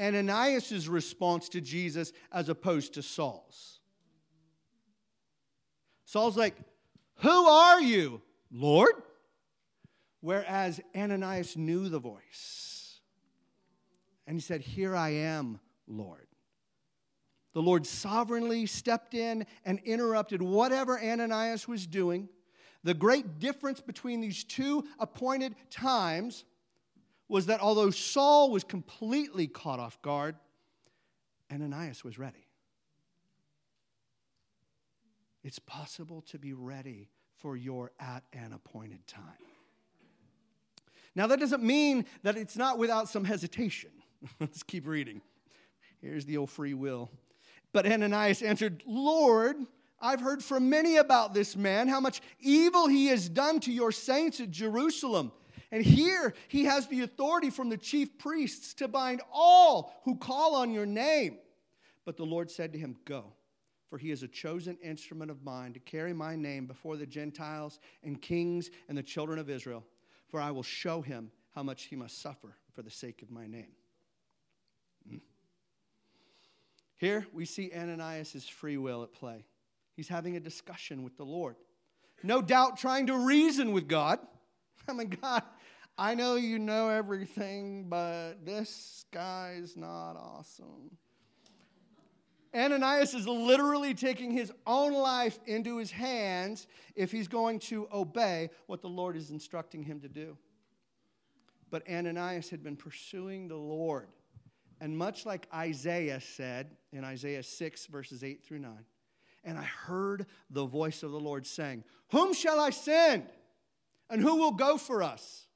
Ananias' 0.00 0.88
response 0.88 1.48
to 1.50 1.60
Jesus 1.60 2.12
as 2.32 2.48
opposed 2.48 2.94
to 2.94 3.02
Saul's. 3.02 3.80
Saul's 6.04 6.36
like, 6.36 6.56
Who 7.16 7.46
are 7.46 7.80
you, 7.80 8.22
Lord? 8.50 8.94
Whereas 10.20 10.80
Ananias 10.96 11.56
knew 11.56 11.88
the 11.88 11.98
voice. 11.98 13.00
And 14.26 14.36
he 14.36 14.40
said, 14.40 14.62
Here 14.62 14.96
I 14.96 15.10
am, 15.10 15.60
Lord. 15.86 16.26
The 17.52 17.62
Lord 17.62 17.86
sovereignly 17.86 18.66
stepped 18.66 19.14
in 19.14 19.46
and 19.64 19.78
interrupted 19.84 20.42
whatever 20.42 21.00
Ananias 21.00 21.68
was 21.68 21.86
doing. 21.86 22.28
The 22.82 22.94
great 22.94 23.38
difference 23.38 23.80
between 23.80 24.20
these 24.20 24.44
two 24.44 24.84
appointed 24.98 25.54
times 25.70 26.44
was 27.28 27.46
that 27.46 27.60
although 27.60 27.90
Saul 27.90 28.50
was 28.50 28.64
completely 28.64 29.46
caught 29.46 29.80
off 29.80 30.00
guard, 30.02 30.36
Ananias 31.52 32.04
was 32.04 32.18
ready. 32.18 32.46
It's 35.42 35.58
possible 35.58 36.22
to 36.22 36.38
be 36.38 36.52
ready 36.52 37.10
for 37.36 37.56
your 37.56 37.92
at 38.00 38.24
an 38.32 38.52
appointed 38.52 39.06
time. 39.06 39.22
Now, 41.14 41.26
that 41.28 41.38
doesn't 41.38 41.62
mean 41.62 42.06
that 42.22 42.36
it's 42.36 42.56
not 42.56 42.78
without 42.78 43.08
some 43.08 43.24
hesitation. 43.24 43.90
Let's 44.40 44.62
keep 44.62 44.86
reading. 44.86 45.20
Here's 46.00 46.24
the 46.24 46.38
old 46.38 46.50
free 46.50 46.74
will. 46.74 47.10
But 47.72 47.86
Ananias 47.86 48.42
answered, 48.42 48.82
Lord, 48.86 49.56
I've 50.00 50.20
heard 50.20 50.42
from 50.42 50.70
many 50.70 50.96
about 50.96 51.34
this 51.34 51.56
man, 51.56 51.88
how 51.88 52.00
much 52.00 52.20
evil 52.40 52.88
he 52.88 53.06
has 53.06 53.28
done 53.28 53.60
to 53.60 53.72
your 53.72 53.92
saints 53.92 54.40
at 54.40 54.50
Jerusalem. 54.50 55.32
And 55.74 55.84
here 55.84 56.34
he 56.46 56.66
has 56.66 56.86
the 56.86 57.00
authority 57.00 57.50
from 57.50 57.68
the 57.68 57.76
chief 57.76 58.16
priests 58.16 58.74
to 58.74 58.86
bind 58.86 59.20
all 59.32 60.00
who 60.04 60.14
call 60.14 60.54
on 60.54 60.72
your 60.72 60.86
name. 60.86 61.38
But 62.04 62.16
the 62.16 62.24
Lord 62.24 62.48
said 62.48 62.72
to 62.74 62.78
him, 62.78 62.94
Go, 63.04 63.32
for 63.90 63.98
he 63.98 64.12
is 64.12 64.22
a 64.22 64.28
chosen 64.28 64.78
instrument 64.80 65.32
of 65.32 65.42
mine 65.42 65.72
to 65.72 65.80
carry 65.80 66.12
my 66.12 66.36
name 66.36 66.66
before 66.66 66.96
the 66.96 67.06
Gentiles 67.06 67.80
and 68.04 68.22
kings 68.22 68.70
and 68.88 68.96
the 68.96 69.02
children 69.02 69.40
of 69.40 69.50
Israel. 69.50 69.84
For 70.28 70.40
I 70.40 70.52
will 70.52 70.62
show 70.62 71.02
him 71.02 71.32
how 71.56 71.64
much 71.64 71.86
he 71.86 71.96
must 71.96 72.22
suffer 72.22 72.54
for 72.72 72.82
the 72.82 72.90
sake 72.90 73.20
of 73.22 73.32
my 73.32 73.48
name. 73.48 73.72
Hmm. 75.10 75.16
Here 76.98 77.26
we 77.32 77.46
see 77.46 77.72
Ananias' 77.74 78.48
free 78.48 78.76
will 78.76 79.02
at 79.02 79.12
play. 79.12 79.44
He's 79.96 80.06
having 80.06 80.36
a 80.36 80.40
discussion 80.40 81.02
with 81.02 81.16
the 81.16 81.24
Lord. 81.24 81.56
No 82.22 82.42
doubt 82.42 82.76
trying 82.76 83.08
to 83.08 83.18
reason 83.18 83.72
with 83.72 83.88
God. 83.88 84.20
Oh 84.86 84.92
I 84.92 84.96
mean, 84.96 85.16
God, 85.22 85.42
I 85.96 86.14
know 86.14 86.36
you 86.36 86.58
know 86.58 86.88
everything, 86.88 87.88
but 87.88 88.44
this 88.44 89.04
guy's 89.12 89.76
not 89.76 90.16
awesome. 90.16 90.96
Ananias 92.54 93.14
is 93.14 93.26
literally 93.26 93.94
taking 93.94 94.30
his 94.30 94.52
own 94.66 94.92
life 94.92 95.38
into 95.46 95.76
his 95.76 95.90
hands 95.90 96.66
if 96.94 97.10
he's 97.10 97.28
going 97.28 97.58
to 97.58 97.88
obey 97.92 98.50
what 98.66 98.80
the 98.80 98.88
Lord 98.88 99.16
is 99.16 99.30
instructing 99.30 99.82
him 99.82 100.00
to 100.00 100.08
do. 100.08 100.36
But 101.70 101.88
Ananias 101.88 102.50
had 102.50 102.62
been 102.62 102.76
pursuing 102.76 103.48
the 103.48 103.56
Lord 103.56 104.08
and 104.80 104.96
much 104.96 105.24
like 105.24 105.46
Isaiah 105.54 106.20
said 106.20 106.76
in 106.92 107.04
Isaiah 107.04 107.42
6, 107.42 107.86
verses 107.86 108.22
8 108.22 108.44
through 108.44 108.58
9, 108.58 108.72
and 109.44 109.58
I 109.58 109.62
heard 109.62 110.26
the 110.50 110.66
voice 110.66 111.02
of 111.02 111.10
the 111.10 111.20
Lord 111.20 111.46
saying, 111.46 111.84
Whom 112.10 112.34
shall 112.34 112.60
I 112.60 112.70
send? 112.70 113.24
And 114.10 114.20
who 114.20 114.36
will 114.36 114.52
go 114.52 114.76
for 114.76 115.02
us? 115.02 115.46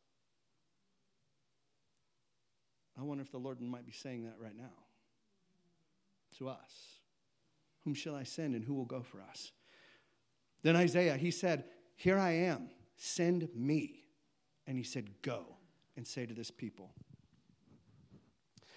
I 2.99 3.03
wonder 3.03 3.23
if 3.23 3.31
the 3.31 3.39
Lord 3.39 3.61
might 3.61 3.87
be 3.87 3.93
saying 3.93 4.25
that 4.25 4.37
right 4.41 4.57
now 4.57 4.73
to 6.39 6.49
us. 6.49 7.01
Whom 7.85 7.95
shall 7.95 8.15
I 8.15 8.25
send 8.25 8.55
and 8.55 8.65
who 8.65 8.75
will 8.75 8.85
go 8.85 9.03
for 9.03 9.21
us? 9.23 9.53
Then 10.63 10.77
Isaiah, 10.77 11.17
he 11.17 11.31
said, 11.31 11.65
Here 11.97 12.19
I 12.19 12.33
am, 12.33 12.71
send 12.97 13.49
me. 13.55 14.05
And 14.67 14.77
he 14.77 14.85
said, 14.85 15.09
Go. 15.23 15.57
and 15.97 16.07
say 16.07 16.27
to 16.27 16.35
this 16.35 16.51
people. 16.51 16.93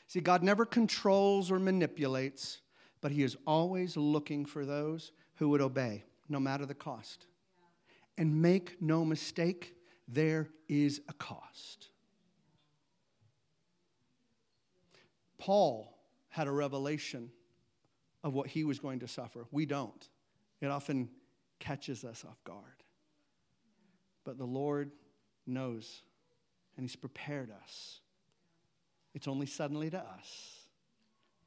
See, 0.07 0.19
God 0.19 0.43
never 0.43 0.65
controls 0.65 1.51
or 1.51 1.57
manipulates, 1.59 2.59
but 2.99 3.13
He 3.13 3.23
is 3.23 3.37
always 3.47 3.95
looking 3.95 4.43
for 4.43 4.65
those 4.65 5.13
who 5.35 5.47
would 5.49 5.61
obey, 5.61 6.03
no 6.27 6.37
matter 6.37 6.65
the 6.65 6.73
cost. 6.73 7.27
And 8.17 8.41
make 8.41 8.81
no 8.81 9.05
mistake, 9.05 9.73
there 10.09 10.49
is 10.67 10.99
a 11.07 11.13
cost. 11.13 11.90
Paul 15.41 15.97
had 16.29 16.47
a 16.47 16.51
revelation 16.51 17.31
of 18.23 18.35
what 18.35 18.45
he 18.45 18.63
was 18.63 18.77
going 18.77 18.99
to 18.99 19.07
suffer. 19.07 19.47
We 19.49 19.65
don't. 19.65 20.07
It 20.61 20.67
often 20.67 21.09
catches 21.57 22.03
us 22.03 22.23
off 22.29 22.43
guard. 22.43 22.83
But 24.23 24.37
the 24.37 24.45
Lord 24.45 24.91
knows, 25.47 26.03
and 26.77 26.83
He's 26.85 26.95
prepared 26.95 27.49
us. 27.63 28.01
It's 29.15 29.27
only 29.27 29.47
suddenly 29.47 29.89
to 29.89 29.97
us. 29.97 30.59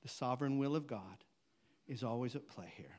The 0.03 0.09
sovereign 0.09 0.59
will 0.59 0.75
of 0.75 0.89
God 0.89 1.23
is 1.87 2.03
always 2.03 2.35
at 2.35 2.49
play 2.49 2.73
here. 2.77 2.99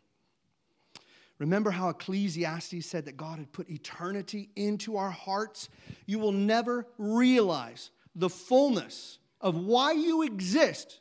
Remember 1.40 1.72
how 1.72 1.90
Ecclesiastes 1.90 2.86
said 2.86 3.04
that 3.04 3.18
God 3.18 3.40
had 3.40 3.52
put 3.52 3.70
eternity 3.70 4.50
into 4.56 4.96
our 4.96 5.12
hearts? 5.12 5.68
You 6.06 6.20
will 6.20 6.32
never 6.32 6.88
realize 6.98 7.92
the 8.16 8.30
fullness 8.30 9.20
of 9.46 9.56
why 9.56 9.92
you 9.92 10.24
exist 10.24 11.00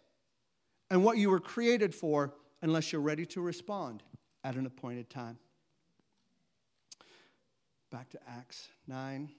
and 0.91 1.03
what 1.03 1.17
you 1.17 1.31
were 1.31 1.41
created 1.41 1.95
for 1.95 2.35
unless 2.61 2.93
you're 2.93 3.01
ready 3.01 3.25
to 3.25 3.41
respond 3.41 4.03
at 4.45 4.55
an 4.55 4.67
appointed 4.67 5.09
time. 5.09 5.39
Back 7.91 8.11
to 8.11 8.19
Acts 8.29 8.69
9, 8.87 9.31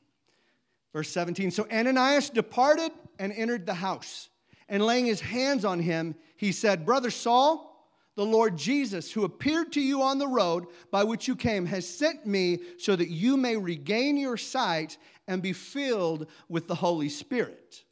verse 0.92 1.10
17. 1.12 1.52
So 1.52 1.68
Ananias 1.72 2.32
departed 2.32 2.92
and 3.20 3.32
entered 3.32 3.68
the 3.68 3.76
house, 3.76 4.30
and 4.68 4.84
laying 4.84 5.06
his 5.06 5.22
hands 5.22 5.64
on 5.66 5.80
him, 5.80 6.16
he 6.36 6.52
said, 6.52 6.84
Brother 6.84 7.12
Saul, 7.12 7.88
the 8.16 8.26
Lord 8.26 8.58
Jesus, 8.58 9.12
who 9.12 9.24
appeared 9.24 9.72
to 9.74 9.82
you 9.82 10.02
on 10.02 10.18
the 10.18 10.28
road 10.28 10.66
by 10.90 11.04
which 11.04 11.28
you 11.28 11.36
came, 11.36 11.68
has 11.68 11.88
sent 11.88 12.26
me 12.26 12.60
so 12.80 12.96
that 12.96 13.10
you 13.10 13.38
may 13.38 13.56
regain 13.56 14.18
your 14.18 14.38
sight 14.38 14.98
and 15.28 15.44
be 15.44 15.54
filled 15.54 16.26
with 16.50 16.68
the 16.68 16.76
Holy 16.76 17.10
Spirit. 17.10 17.85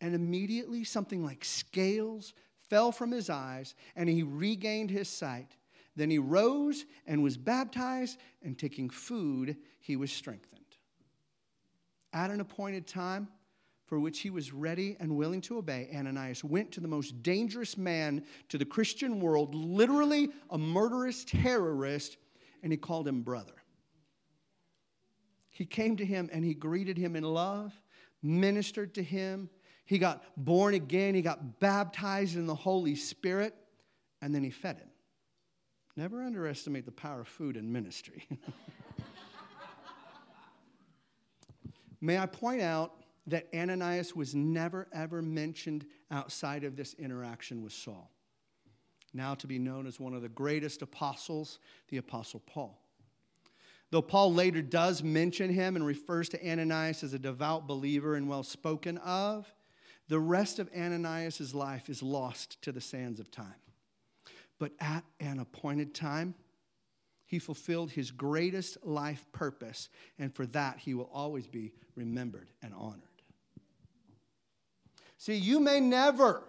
And 0.00 0.14
immediately 0.14 0.84
something 0.84 1.24
like 1.24 1.44
scales 1.44 2.32
fell 2.68 2.92
from 2.92 3.10
his 3.10 3.28
eyes, 3.28 3.74
and 3.96 4.08
he 4.08 4.22
regained 4.22 4.90
his 4.90 5.08
sight. 5.08 5.56
Then 5.96 6.10
he 6.10 6.18
rose 6.18 6.86
and 7.06 7.22
was 7.22 7.36
baptized, 7.36 8.18
and 8.42 8.58
taking 8.58 8.88
food, 8.88 9.56
he 9.80 9.96
was 9.96 10.10
strengthened. 10.10 10.60
At 12.12 12.30
an 12.30 12.40
appointed 12.40 12.86
time, 12.86 13.28
for 13.90 13.98
which 13.98 14.20
he 14.20 14.30
was 14.30 14.52
ready 14.52 14.96
and 15.00 15.16
willing 15.16 15.40
to 15.40 15.58
obey, 15.58 15.90
Ananias 15.92 16.44
went 16.44 16.70
to 16.72 16.80
the 16.80 16.86
most 16.86 17.24
dangerous 17.24 17.76
man 17.76 18.24
to 18.48 18.56
the 18.56 18.64
Christian 18.64 19.18
world, 19.18 19.52
literally 19.52 20.30
a 20.50 20.56
murderous 20.56 21.24
terrorist, 21.24 22.16
and 22.62 22.72
he 22.72 22.76
called 22.76 23.08
him 23.08 23.22
brother. 23.22 23.54
He 25.48 25.66
came 25.66 25.96
to 25.96 26.04
him 26.04 26.30
and 26.32 26.44
he 26.44 26.54
greeted 26.54 26.96
him 26.96 27.16
in 27.16 27.24
love, 27.24 27.72
ministered 28.22 28.94
to 28.94 29.02
him, 29.02 29.50
he 29.90 29.98
got 29.98 30.22
born 30.36 30.74
again, 30.74 31.16
he 31.16 31.20
got 31.20 31.58
baptized 31.58 32.36
in 32.36 32.46
the 32.46 32.54
Holy 32.54 32.94
Spirit, 32.94 33.56
and 34.22 34.32
then 34.32 34.44
he 34.44 34.50
fed 34.50 34.78
him. 34.78 34.86
Never 35.96 36.22
underestimate 36.22 36.84
the 36.84 36.92
power 36.92 37.22
of 37.22 37.28
food 37.28 37.56
in 37.56 37.72
ministry. 37.72 38.24
May 42.00 42.18
I 42.18 42.26
point 42.26 42.62
out 42.62 43.02
that 43.26 43.48
Ananias 43.52 44.14
was 44.14 44.32
never 44.32 44.86
ever 44.92 45.22
mentioned 45.22 45.86
outside 46.12 46.62
of 46.62 46.76
this 46.76 46.94
interaction 46.94 47.60
with 47.60 47.72
Saul, 47.72 48.12
now 49.12 49.34
to 49.34 49.48
be 49.48 49.58
known 49.58 49.88
as 49.88 49.98
one 49.98 50.14
of 50.14 50.22
the 50.22 50.28
greatest 50.28 50.82
apostles, 50.82 51.58
the 51.88 51.96
Apostle 51.96 52.44
Paul. 52.46 52.80
Though 53.90 54.02
Paul 54.02 54.32
later 54.34 54.62
does 54.62 55.02
mention 55.02 55.50
him 55.50 55.74
and 55.74 55.84
refers 55.84 56.28
to 56.28 56.48
Ananias 56.48 57.02
as 57.02 57.12
a 57.12 57.18
devout 57.18 57.66
believer 57.66 58.14
and 58.14 58.28
well 58.28 58.44
spoken 58.44 58.96
of, 58.98 59.52
the 60.10 60.18
rest 60.18 60.58
of 60.58 60.68
Ananias' 60.76 61.54
life 61.54 61.88
is 61.88 62.02
lost 62.02 62.60
to 62.62 62.72
the 62.72 62.80
sands 62.80 63.20
of 63.20 63.30
time. 63.30 63.54
But 64.58 64.72
at 64.80 65.04
an 65.20 65.38
appointed 65.38 65.94
time, 65.94 66.34
he 67.26 67.38
fulfilled 67.38 67.92
his 67.92 68.10
greatest 68.10 68.84
life 68.84 69.24
purpose, 69.30 69.88
and 70.18 70.34
for 70.34 70.46
that 70.46 70.78
he 70.78 70.94
will 70.94 71.08
always 71.14 71.46
be 71.46 71.72
remembered 71.94 72.48
and 72.60 72.74
honored. 72.74 73.04
See, 75.16 75.36
you 75.36 75.60
may 75.60 75.78
never 75.78 76.42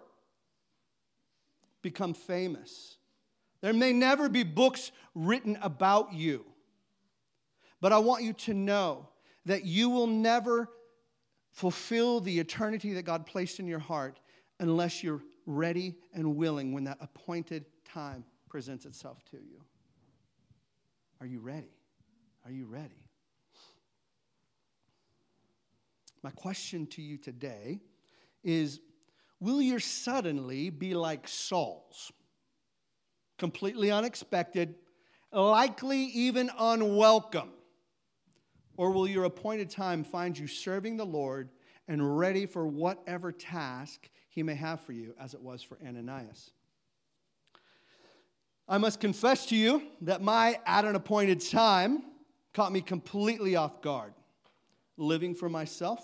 become 1.84 2.16
famous. 2.16 2.98
There 3.62 3.74
may 3.74 3.94
never 3.94 4.28
be 4.28 4.42
books 4.42 4.92
written 5.14 5.56
about 5.62 6.14
you. 6.14 6.46
But 7.80 7.94
I 7.94 8.00
want 8.00 8.24
you 8.24 8.34
to 8.34 8.56
know 8.56 9.10
that 9.46 9.66
you 9.66 9.92
will 9.92 10.08
never 10.08 10.68
fulfill 11.52 12.20
the 12.20 12.40
eternity 12.40 12.94
that 12.94 13.04
God 13.04 13.26
placed 13.26 13.60
in 13.60 13.68
your 13.68 13.80
heart 13.80 14.20
unless 14.60 15.04
you're 15.04 15.22
ready 15.46 15.96
and 16.14 16.36
willing 16.36 16.74
when 16.74 16.84
that 16.86 16.98
appointed 17.02 17.66
time 17.86 18.24
presents 18.50 18.86
itself 18.86 19.24
to 19.32 19.38
you. 19.38 19.62
Are 21.20 21.26
you 21.26 21.40
ready? 21.40 21.72
Are 22.46 22.52
you 22.52 22.66
ready? 22.66 23.06
My 26.24 26.32
question 26.32 26.88
to 26.88 27.02
you 27.02 27.18
today 27.18 27.82
is 28.44 28.80
Will 29.40 29.62
your 29.62 29.80
suddenly 29.80 30.70
be 30.70 30.94
like 30.94 31.28
Saul's? 31.28 32.12
Completely 33.40 33.90
unexpected, 33.90 34.76
likely 35.32 35.98
even 35.98 36.52
unwelcome. 36.60 37.50
Or 38.82 38.90
will 38.90 39.08
your 39.08 39.26
appointed 39.26 39.70
time 39.70 40.04
find 40.04 40.36
you 40.36 40.48
serving 40.48 40.98
the 40.98 41.06
Lord 41.06 41.50
and 41.88 42.18
ready 42.18 42.48
for 42.48 42.66
whatever 42.66 43.32
task 43.32 44.10
he 44.28 44.42
may 44.42 44.56
have 44.56 44.82
for 44.82 44.92
you, 44.92 45.14
as 45.20 45.36
it 45.36 45.42
was 45.44 45.62
for 45.62 45.78
Ananias? 45.86 46.50
I 48.68 48.80
must 48.80 49.00
confess 49.00 49.46
to 49.50 49.56
you 49.56 49.84
that 50.02 50.24
my 50.24 50.60
at 50.66 50.86
an 50.86 50.96
appointed 50.96 51.42
time 51.42 52.02
caught 52.56 52.72
me 52.72 52.82
completely 52.82 53.56
off 53.56 53.84
guard. 53.84 54.16
Living 54.98 55.36
for 55.36 55.48
myself, 55.48 56.04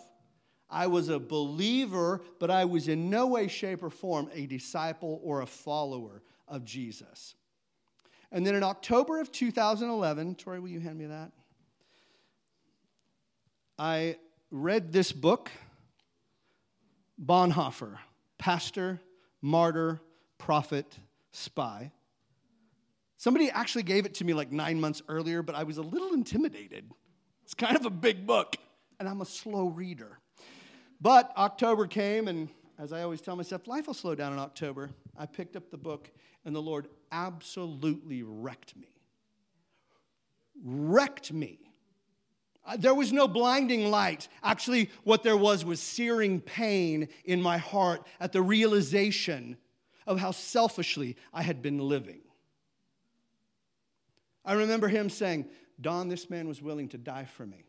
I 0.69 0.85
was 0.85 1.09
a 1.09 1.17
believer, 1.17 2.21
but 2.39 2.51
I 2.51 2.65
was 2.65 2.87
in 2.87 3.09
no 3.09 3.25
way, 3.25 3.47
shape, 3.47 3.81
or 3.81 3.89
form 3.89 4.29
a 4.35 4.45
disciple 4.45 5.19
or 5.23 5.41
a 5.41 5.47
follower 5.47 6.21
of 6.47 6.63
Jesus. 6.63 7.33
And 8.31 8.45
then 8.45 8.53
in 8.53 8.61
October 8.61 9.19
of 9.19 9.31
2011, 9.31 10.35
Tori, 10.35 10.59
will 10.59 10.69
you 10.69 10.79
hand 10.79 10.99
me 10.99 11.07
that? 11.07 11.31
I 13.79 14.17
read 14.49 14.91
this 14.91 15.11
book, 15.11 15.51
Bonhoeffer, 17.23 17.97
pastor, 18.39 18.99
martyr, 19.41 20.01
prophet, 20.39 20.97
spy. 21.31 21.91
Somebody 23.17 23.51
actually 23.51 23.83
gave 23.83 24.05
it 24.05 24.15
to 24.15 24.25
me 24.25 24.33
like 24.33 24.51
nine 24.51 24.79
months 24.79 25.03
earlier, 25.07 25.43
but 25.43 25.55
I 25.55 25.63
was 25.63 25.77
a 25.77 25.83
little 25.83 26.13
intimidated. 26.13 26.89
It's 27.43 27.53
kind 27.53 27.75
of 27.75 27.85
a 27.85 27.91
big 27.91 28.25
book, 28.25 28.55
and 28.99 29.07
I'm 29.07 29.21
a 29.21 29.25
slow 29.25 29.67
reader. 29.67 30.19
But 30.99 31.31
October 31.37 31.85
came, 31.85 32.27
and 32.27 32.49
as 32.79 32.91
I 32.91 33.03
always 33.03 33.21
tell 33.21 33.35
myself, 33.35 33.67
life 33.67 33.85
will 33.85 33.93
slow 33.93 34.15
down 34.15 34.33
in 34.33 34.39
October. 34.39 34.89
I 35.15 35.27
picked 35.27 35.55
up 35.55 35.69
the 35.69 35.77
book, 35.77 36.09
and 36.45 36.55
the 36.55 36.61
Lord 36.61 36.87
absolutely 37.11 38.23
wrecked 38.23 38.75
me. 38.75 38.89
Wrecked 40.63 41.31
me 41.31 41.66
Uh, 42.67 42.75
there 42.75 42.93
was 42.93 43.13
no 43.13 43.29
blinding 43.29 43.89
light. 43.89 44.27
Actually, 44.43 44.89
what 45.05 45.23
there 45.23 45.37
was 45.37 45.63
was 45.63 45.79
searing 45.79 46.41
pain 46.41 47.07
in 47.23 47.41
my 47.41 47.57
heart 47.57 48.05
at 48.19 48.33
the 48.33 48.41
realization 48.41 49.55
of 50.05 50.19
how 50.19 50.31
selfishly 50.31 51.15
I 51.33 51.43
had 51.43 51.61
been 51.61 51.79
living. 51.79 52.19
I 54.43 54.53
remember 54.53 54.89
him 54.89 55.09
saying, 55.09 55.45
Don, 55.79 56.09
this 56.09 56.29
man 56.29 56.47
was 56.47 56.61
willing 56.61 56.89
to 56.89 56.97
die 56.97 57.25
for 57.25 57.45
me. 57.45 57.63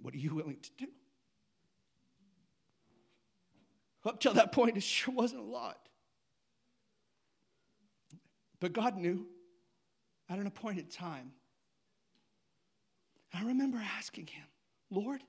What 0.00 0.14
are 0.14 0.18
you 0.18 0.34
willing 0.34 0.58
to 0.62 0.70
do? 0.78 0.86
Up 4.04 4.20
till 4.20 4.34
that 4.34 4.52
point, 4.52 4.76
it 4.76 4.82
sure 4.82 5.12
wasn't 5.12 5.40
a 5.40 5.44
lot. 5.44 5.88
But 8.60 8.72
God 8.72 8.96
knew 8.96 9.26
at 10.28 10.38
an 10.38 10.46
appointed 10.46 10.90
time 10.90 11.32
I 13.32 13.44
remember 13.44 13.78
asking 13.96 14.28
him, 14.28 14.46
Lord, 14.90 15.22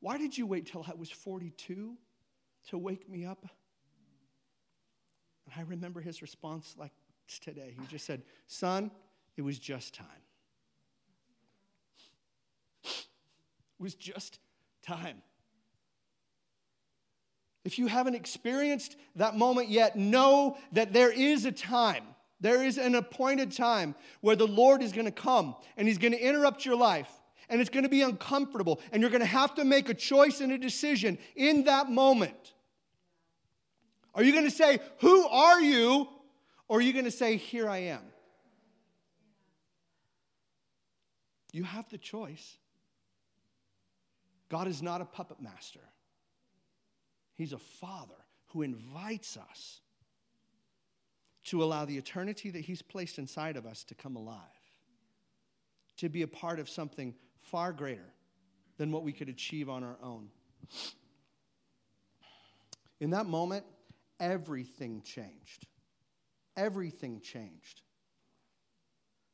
why 0.00 0.18
did 0.18 0.38
you 0.38 0.46
wait 0.46 0.66
till 0.66 0.84
I 0.86 0.94
was 0.94 1.10
42 1.10 1.96
to 2.68 2.78
wake 2.78 3.08
me 3.08 3.24
up? 3.24 3.44
And 5.46 5.54
I 5.56 5.62
remember 5.68 6.00
his 6.00 6.22
response 6.22 6.74
like 6.78 6.92
today. 7.42 7.74
He 7.78 7.86
just 7.86 8.06
said, 8.06 8.22
Son, 8.46 8.90
it 9.36 9.42
was 9.42 9.58
just 9.58 9.94
time. 9.94 10.06
It 12.84 13.82
was 13.82 13.94
just 13.94 14.38
time. 14.82 15.22
If 17.64 17.78
you 17.78 17.86
haven't 17.86 18.14
experienced 18.14 18.96
that 19.16 19.36
moment 19.36 19.68
yet, 19.68 19.96
know 19.96 20.56
that 20.72 20.92
there 20.92 21.12
is 21.12 21.44
a 21.44 21.52
time, 21.52 22.04
there 22.40 22.64
is 22.64 22.78
an 22.78 22.94
appointed 22.94 23.52
time 23.52 23.94
where 24.20 24.36
the 24.36 24.46
Lord 24.46 24.82
is 24.82 24.92
going 24.92 25.06
to 25.06 25.10
come 25.12 25.56
and 25.76 25.88
He's 25.88 25.98
going 25.98 26.12
to 26.12 26.20
interrupt 26.20 26.64
your 26.64 26.76
life 26.76 27.08
and 27.48 27.60
it's 27.60 27.70
going 27.70 27.82
to 27.82 27.88
be 27.88 28.02
uncomfortable 28.02 28.80
and 28.92 29.00
you're 29.00 29.10
going 29.10 29.20
to 29.20 29.26
have 29.26 29.54
to 29.56 29.64
make 29.64 29.88
a 29.88 29.94
choice 29.94 30.40
and 30.40 30.52
a 30.52 30.58
decision 30.58 31.18
in 31.34 31.64
that 31.64 31.90
moment. 31.90 32.54
Are 34.14 34.22
you 34.22 34.32
going 34.32 34.44
to 34.44 34.50
say, 34.50 34.78
Who 35.00 35.26
are 35.26 35.60
you? 35.60 36.08
Or 36.68 36.78
are 36.78 36.82
you 36.82 36.92
going 36.92 37.06
to 37.06 37.10
say, 37.10 37.36
Here 37.36 37.68
I 37.68 37.78
am? 37.78 38.02
You 41.52 41.64
have 41.64 41.88
the 41.88 41.98
choice. 41.98 42.56
God 44.48 44.68
is 44.68 44.82
not 44.82 45.00
a 45.00 45.04
puppet 45.04 45.40
master, 45.40 45.80
He's 47.34 47.52
a 47.52 47.58
father 47.58 48.14
who 48.48 48.62
invites 48.62 49.36
us 49.36 49.80
to 51.44 51.62
allow 51.62 51.84
the 51.84 51.96
eternity 51.96 52.50
that 52.50 52.60
He's 52.60 52.82
placed 52.82 53.18
inside 53.18 53.56
of 53.56 53.66
us 53.66 53.84
to 53.84 53.94
come 53.94 54.16
alive, 54.16 54.38
to 55.96 56.08
be 56.08 56.22
a 56.22 56.28
part 56.28 56.58
of 56.58 56.68
something 56.68 57.14
far 57.40 57.72
greater 57.72 58.12
than 58.76 58.92
what 58.92 59.02
we 59.02 59.12
could 59.12 59.28
achieve 59.28 59.68
on 59.68 59.82
our 59.82 59.98
own. 60.02 60.28
In 63.00 63.10
that 63.10 63.26
moment, 63.26 63.64
everything 64.20 65.02
changed. 65.02 65.66
Everything 66.56 67.20
changed. 67.20 67.82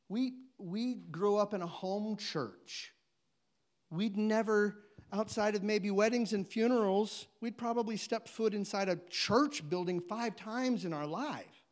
We, 0.07 0.33
we 0.57 0.95
grew 0.95 1.37
up 1.37 1.53
in 1.53 1.61
a 1.61 1.67
home 1.67 2.17
church. 2.17 2.93
We'd 3.89 4.17
never, 4.17 4.77
outside 5.11 5.55
of 5.55 5.63
maybe 5.63 5.89
weddings 5.89 6.33
and 6.33 6.47
funerals, 6.47 7.27
we'd 7.41 7.57
probably 7.57 7.97
stepped 7.97 8.29
foot 8.29 8.53
inside 8.53 8.89
a 8.89 8.99
church 9.09 9.67
building 9.67 9.99
five 9.99 10.35
times 10.35 10.85
in 10.85 10.93
our 10.93 11.07
life. 11.07 11.64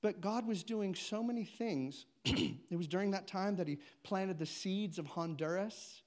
But 0.00 0.20
God 0.20 0.46
was 0.46 0.62
doing 0.62 0.94
so 0.94 1.22
many 1.22 1.44
things. 1.44 2.06
it 2.24 2.76
was 2.76 2.86
during 2.86 3.10
that 3.12 3.26
time 3.26 3.56
that 3.56 3.66
He 3.66 3.78
planted 4.04 4.38
the 4.38 4.46
seeds 4.46 4.98
of 4.98 5.06
Honduras. 5.06 6.02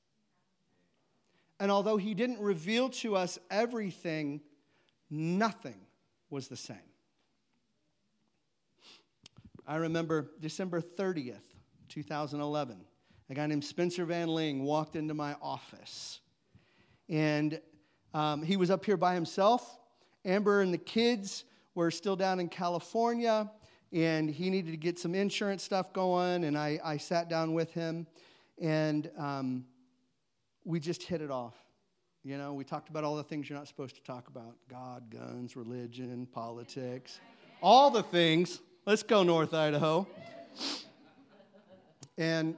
And 1.60 1.72
although 1.72 1.98
He 1.98 2.14
didn't 2.14 2.40
reveal 2.40 2.90
to 2.90 3.16
us 3.16 3.38
everything, 3.50 4.42
nothing 5.10 5.80
was 6.30 6.48
the 6.48 6.56
same. 6.56 6.78
I 9.68 9.76
remember 9.76 10.32
December 10.40 10.82
30th, 10.82 11.44
2011. 11.90 12.84
A 13.30 13.34
guy 13.34 13.48
named 13.48 13.64
Spencer 13.64 14.06
Van 14.06 14.28
Ling 14.28 14.64
walked 14.64 14.96
into 14.96 15.14
my 15.14 15.36
office. 15.42 16.20
And 17.08 17.62
um, 18.14 18.42
he 18.44 18.58
was 18.58 18.70
up 18.70 18.84
here 18.84 18.98
by 18.98 19.14
himself. 19.14 19.80
Amber 20.26 20.62
and 20.62 20.74
the 20.74 20.78
kids 20.78 21.46
were 21.74 21.92
still 21.92 22.16
down 22.16 22.40
in 22.40 22.50
California, 22.50 23.50
and 23.94 24.30
he 24.30 24.50
needed 24.50 24.72
to 24.72 24.78
get 24.78 24.98
some 24.98 25.16
insurance 25.16 25.64
stuff 25.64 25.92
going. 25.94 26.44
And 26.44 26.58
I, 26.58 26.80
I 26.84 26.98
sat 26.98 27.30
down 27.30 27.54
with 27.54 27.74
him, 27.74 28.08
and 28.60 29.10
um, 29.18 29.66
we 30.64 30.80
just 30.80 31.04
hit 31.04 31.22
it 31.22 31.32
off. 31.32 31.56
You 32.24 32.38
know, 32.38 32.54
we 32.54 32.64
talked 32.64 32.90
about 32.90 33.04
all 33.04 33.16
the 33.16 33.24
things 33.24 33.50
you're 33.50 33.58
not 33.58 33.68
supposed 33.68 33.96
to 33.96 34.04
talk 34.04 34.28
about 34.28 34.56
God, 34.70 35.10
guns, 35.10 35.56
religion, 35.56 36.28
politics, 36.32 37.20
all 37.62 37.90
the 37.90 38.04
things. 38.04 38.60
Let's 38.86 39.04
go, 39.04 39.24
North 39.24 39.54
Idaho. 39.54 40.08
And 42.18 42.56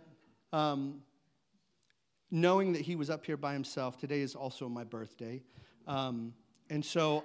um, 0.52 1.02
knowing 2.30 2.74
that 2.74 2.82
he 2.82 2.96
was 2.98 3.10
up 3.10 3.26
here 3.26 3.38
by 3.38 3.54
himself, 3.54 3.98
today 3.98 4.19
is 4.19 4.36
also 4.36 4.67
my 4.67 4.84
birthday. 4.84 5.41
Um, 5.88 6.34
and 6.69 6.84
so, 6.84 7.24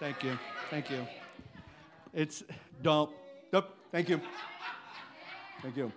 thank 0.00 0.24
you. 0.24 0.38
Thank 0.70 0.90
you. 0.90 1.06
It's, 2.12 2.42
don't, 2.82 3.10
nope, 3.52 3.66
thank 3.92 4.08
you. 4.08 4.20
Thank 5.62 5.76
you. 5.76 5.92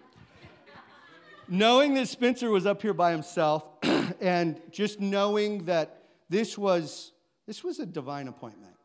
Knowing 1.48 1.94
that 1.96 2.08
Spencer 2.08 2.50
was 2.50 2.65
up 2.65 2.82
here 2.82 2.94
by 2.94 3.12
himself 3.12 3.65
and 4.22 4.62
just 4.72 5.00
knowing 5.00 5.65
that 5.65 6.04
this 6.30 6.58
was, 6.58 7.12
this 7.46 7.63
was 7.63 7.80
a 7.80 7.86
divine 7.86 8.28
appointment. 8.28 8.76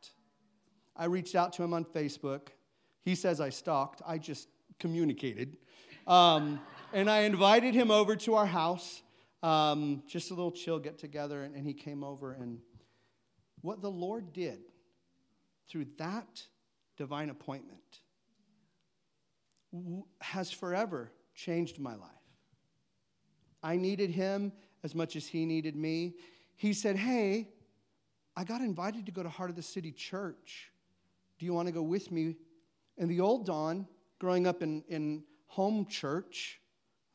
I 0.96 1.04
reached 1.04 1.34
out 1.34 1.52
to 1.54 1.62
him 1.62 1.72
on 1.72 1.84
Facebook 1.84 2.48
he 3.06 3.14
says 3.14 3.40
I 3.40 3.50
stalked, 3.50 4.02
I 4.04 4.18
just 4.18 4.48
communicated. 4.80 5.58
Um, 6.08 6.60
and 6.92 7.08
I 7.08 7.20
invited 7.20 7.72
him 7.72 7.92
over 7.92 8.16
to 8.16 8.34
our 8.34 8.46
house, 8.46 9.00
um, 9.44 10.02
just 10.08 10.32
a 10.32 10.34
little 10.34 10.50
chill 10.50 10.80
get 10.80 10.98
together, 10.98 11.44
and, 11.44 11.54
and 11.54 11.64
he 11.64 11.72
came 11.72 12.02
over. 12.02 12.32
And 12.32 12.58
what 13.60 13.80
the 13.80 13.90
Lord 13.90 14.32
did 14.32 14.58
through 15.68 15.86
that 15.98 16.42
divine 16.96 17.30
appointment 17.30 18.00
has 20.20 20.50
forever 20.50 21.10
changed 21.34 21.78
my 21.78 21.94
life. 21.94 22.10
I 23.62 23.76
needed 23.76 24.10
him 24.10 24.52
as 24.82 24.94
much 24.94 25.16
as 25.16 25.26
he 25.26 25.44
needed 25.44 25.76
me. 25.76 26.14
He 26.56 26.72
said, 26.72 26.96
Hey, 26.96 27.48
I 28.36 28.44
got 28.44 28.60
invited 28.60 29.06
to 29.06 29.12
go 29.12 29.22
to 29.22 29.28
Heart 29.28 29.50
of 29.50 29.56
the 29.56 29.62
City 29.62 29.92
Church. 29.92 30.70
Do 31.38 31.46
you 31.46 31.52
want 31.52 31.68
to 31.68 31.72
go 31.72 31.82
with 31.82 32.10
me 32.10 32.36
and 32.98 33.10
the 33.10 33.20
old 33.20 33.46
Don, 33.46 33.86
growing 34.18 34.46
up 34.46 34.62
in, 34.62 34.82
in 34.88 35.24
home 35.46 35.86
church, 35.86 36.60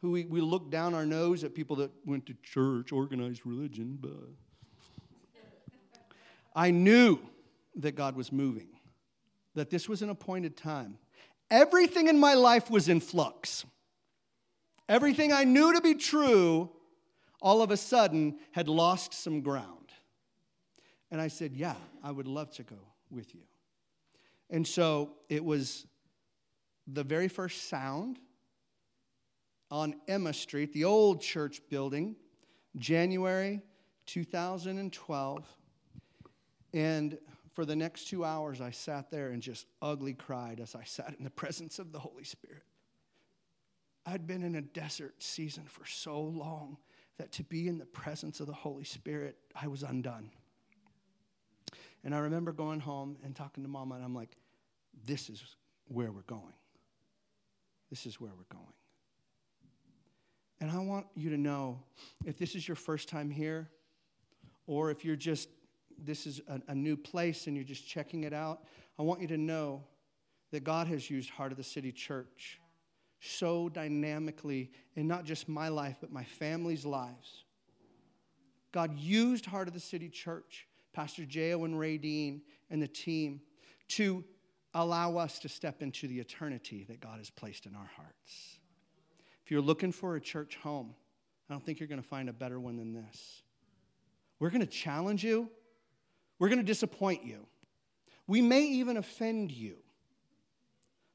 who 0.02 0.12
we, 0.12 0.26
we 0.26 0.41
look 0.41 0.70
down 0.70 0.94
our 0.94 1.06
nose 1.06 1.44
at 1.44 1.54
people 1.54 1.76
that 1.78 1.91
went 2.06 2.26
to 2.28 2.36
church, 2.44 2.91
organized 2.91 3.46
religion, 3.46 3.98
but 4.00 4.12
I 6.56 6.72
knew 6.72 7.20
that 7.76 7.96
God 7.96 8.15
was 8.15 8.32
moving, 8.32 8.67
that 9.56 9.70
this 9.70 9.90
was 9.90 10.02
an 10.02 10.10
appointed 10.10 10.56
time. 10.56 10.98
Everything 11.50 12.08
in 12.08 12.20
my 12.20 12.34
life 12.34 12.70
was 12.70 12.88
in 12.88 13.00
flux. 13.00 13.66
Everything 14.88 15.32
I 15.32 15.44
knew 15.44 15.74
to 15.74 15.82
be 15.82 15.96
true, 15.96 16.70
all 17.42 17.62
of 17.62 17.72
a 17.72 17.78
sudden, 17.78 18.38
had 18.52 18.68
lost 18.68 19.14
some 19.14 19.42
ground. 19.42 19.92
And 21.12 21.20
I 21.20 21.28
said, 21.28 21.54
Yeah, 21.54 21.76
I 22.04 22.12
would 22.12 22.28
love 22.28 22.52
to 22.56 22.64
go 22.64 22.80
with 23.10 23.36
you. 23.36 23.42
And 24.50 24.68
so 24.68 25.12
it 25.30 25.44
was 25.44 25.86
the 26.88 27.04
very 27.04 27.28
first 27.28 27.70
sound 27.70 28.20
on 29.70 29.96
Emma 30.08 30.34
Street, 30.34 30.74
the 30.74 30.84
old 30.84 31.22
church 31.22 31.62
building, 31.70 32.16
January 32.78 33.62
2012. 34.06 35.56
And 36.74 37.18
for 37.54 37.66
the 37.66 37.76
next 37.76 38.08
two 38.08 38.24
hours, 38.24 38.62
I 38.62 38.72
sat 38.72 39.12
there 39.12 39.30
and 39.30 39.42
just 39.42 39.66
ugly 39.82 40.14
cried 40.14 40.60
as 40.60 40.76
I 40.76 40.84
sat 40.84 41.16
in 41.18 41.24
the 41.24 41.30
presence 41.42 41.80
of 41.80 41.92
the 41.92 42.00
Holy 42.00 42.24
Spirit. 42.24 42.64
I'd 44.06 44.26
been 44.26 44.44
in 44.44 44.56
a 44.56 44.62
desert 44.62 45.22
season 45.22 45.66
for 45.68 45.86
so 45.86 46.22
long 46.22 46.78
that 47.18 47.32
to 47.34 47.44
be 47.44 47.68
in 47.68 47.78
the 47.78 47.86
presence 47.86 48.40
of 48.40 48.48
the 48.48 48.54
Holy 48.54 48.84
Spirit, 48.84 49.38
I 49.56 49.68
was 49.68 49.84
undone. 49.84 50.32
And 52.04 52.16
I 52.16 52.20
remember 52.20 52.52
going 52.52 52.80
home 52.80 53.18
and 53.24 53.36
talking 53.36 53.64
to 53.64 53.70
mama, 53.70 53.96
and 53.96 54.04
I'm 54.04 54.16
like, 54.16 54.36
this 55.06 55.30
is 55.30 55.56
where 55.88 56.12
we're 56.12 56.22
going. 56.22 56.54
This 57.90 58.06
is 58.06 58.20
where 58.20 58.32
we're 58.32 58.56
going. 58.56 58.74
And 60.62 60.72
I 60.72 60.80
want 60.80 61.08
you 61.16 61.30
to 61.32 61.38
know 61.38 61.84
if 62.26 62.38
this 62.38 62.56
is 62.56 62.68
your 62.68 62.76
first 62.76 63.10
time 63.10 63.30
here, 63.30 63.70
or 64.68 64.90
if 64.90 65.04
you're 65.04 65.16
just, 65.16 65.50
this 66.06 66.28
is 66.28 66.42
a, 66.48 66.62
a, 66.70 66.76
new 66.76 66.96
place 66.96 67.48
and 67.48 67.56
you're 67.56 67.66
just 67.66 67.88
checking 67.88 68.24
it 68.24 68.34
out, 68.34 68.64
I 69.00 69.04
want 69.04 69.22
you 69.22 69.28
to 69.28 69.38
know 69.38 69.84
that 70.52 70.64
God 70.64 70.88
has 70.88 71.10
used 71.10 71.30
Heart 71.30 71.52
of 71.52 71.58
the 71.58 71.64
City 71.64 71.92
Church 71.92 72.60
so 73.20 73.70
dynamically 73.70 74.72
in 74.96 75.08
not 75.08 75.26
just 75.26 75.48
my 75.48 75.70
life, 75.70 75.98
but 76.02 76.12
my 76.12 76.24
family's 76.24 76.86
lives. 76.86 77.44
God 78.72 78.98
used 78.98 79.46
Heart 79.46 79.68
of 79.68 79.74
the 79.74 79.80
City 79.80 80.10
Church, 80.10 80.68
Pastor 80.94 81.26
J.O. 81.26 81.64
and 81.64 81.78
Ray 81.78 81.98
Dean 81.98 82.42
and 82.70 82.82
the 82.82 82.88
team, 82.88 83.42
to 83.90 84.24
allow 84.74 85.18
us 85.18 85.40
to 85.40 85.50
step 85.50 85.82
into 85.82 86.08
the 86.08 86.20
eternity 86.20 86.86
that 86.88 87.00
God 87.00 87.18
has 87.18 87.30
placed 87.30 87.66
in 87.66 87.76
our 87.76 87.90
hearts. 87.96 88.60
If 89.44 89.52
you're 89.52 89.62
looking 89.62 89.92
for 89.92 90.16
a 90.16 90.22
church 90.22 90.56
home, 90.64 90.96
I 91.50 91.54
don't 91.54 91.64
think 91.64 91.80
you're 91.80 91.88
going 91.88 92.02
to 92.02 92.08
find 92.08 92.30
a 92.30 92.34
better 92.34 92.60
one 92.60 92.78
than 92.78 92.94
this. 92.94 93.44
We're 94.40 94.50
going 94.50 94.62
to 94.62 94.66
challenge 94.66 95.24
you, 95.24 95.50
we're 96.41 96.49
going 96.49 96.58
to 96.58 96.65
disappoint 96.65 97.23
you, 97.23 97.45
we 98.25 98.41
may 98.41 98.63
even 98.63 98.97
offend 98.97 99.51
you. 99.51 99.75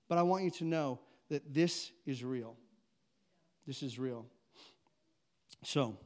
But 0.08 0.18
I 0.18 0.22
want 0.22 0.44
you 0.44 0.52
to 0.52 0.64
know 0.64 1.00
that 1.30 1.52
this 1.52 1.90
is 2.06 2.22
real. 2.22 2.54
This 3.66 3.82
is 3.82 3.98
real. 3.98 4.24
So, 5.64 5.96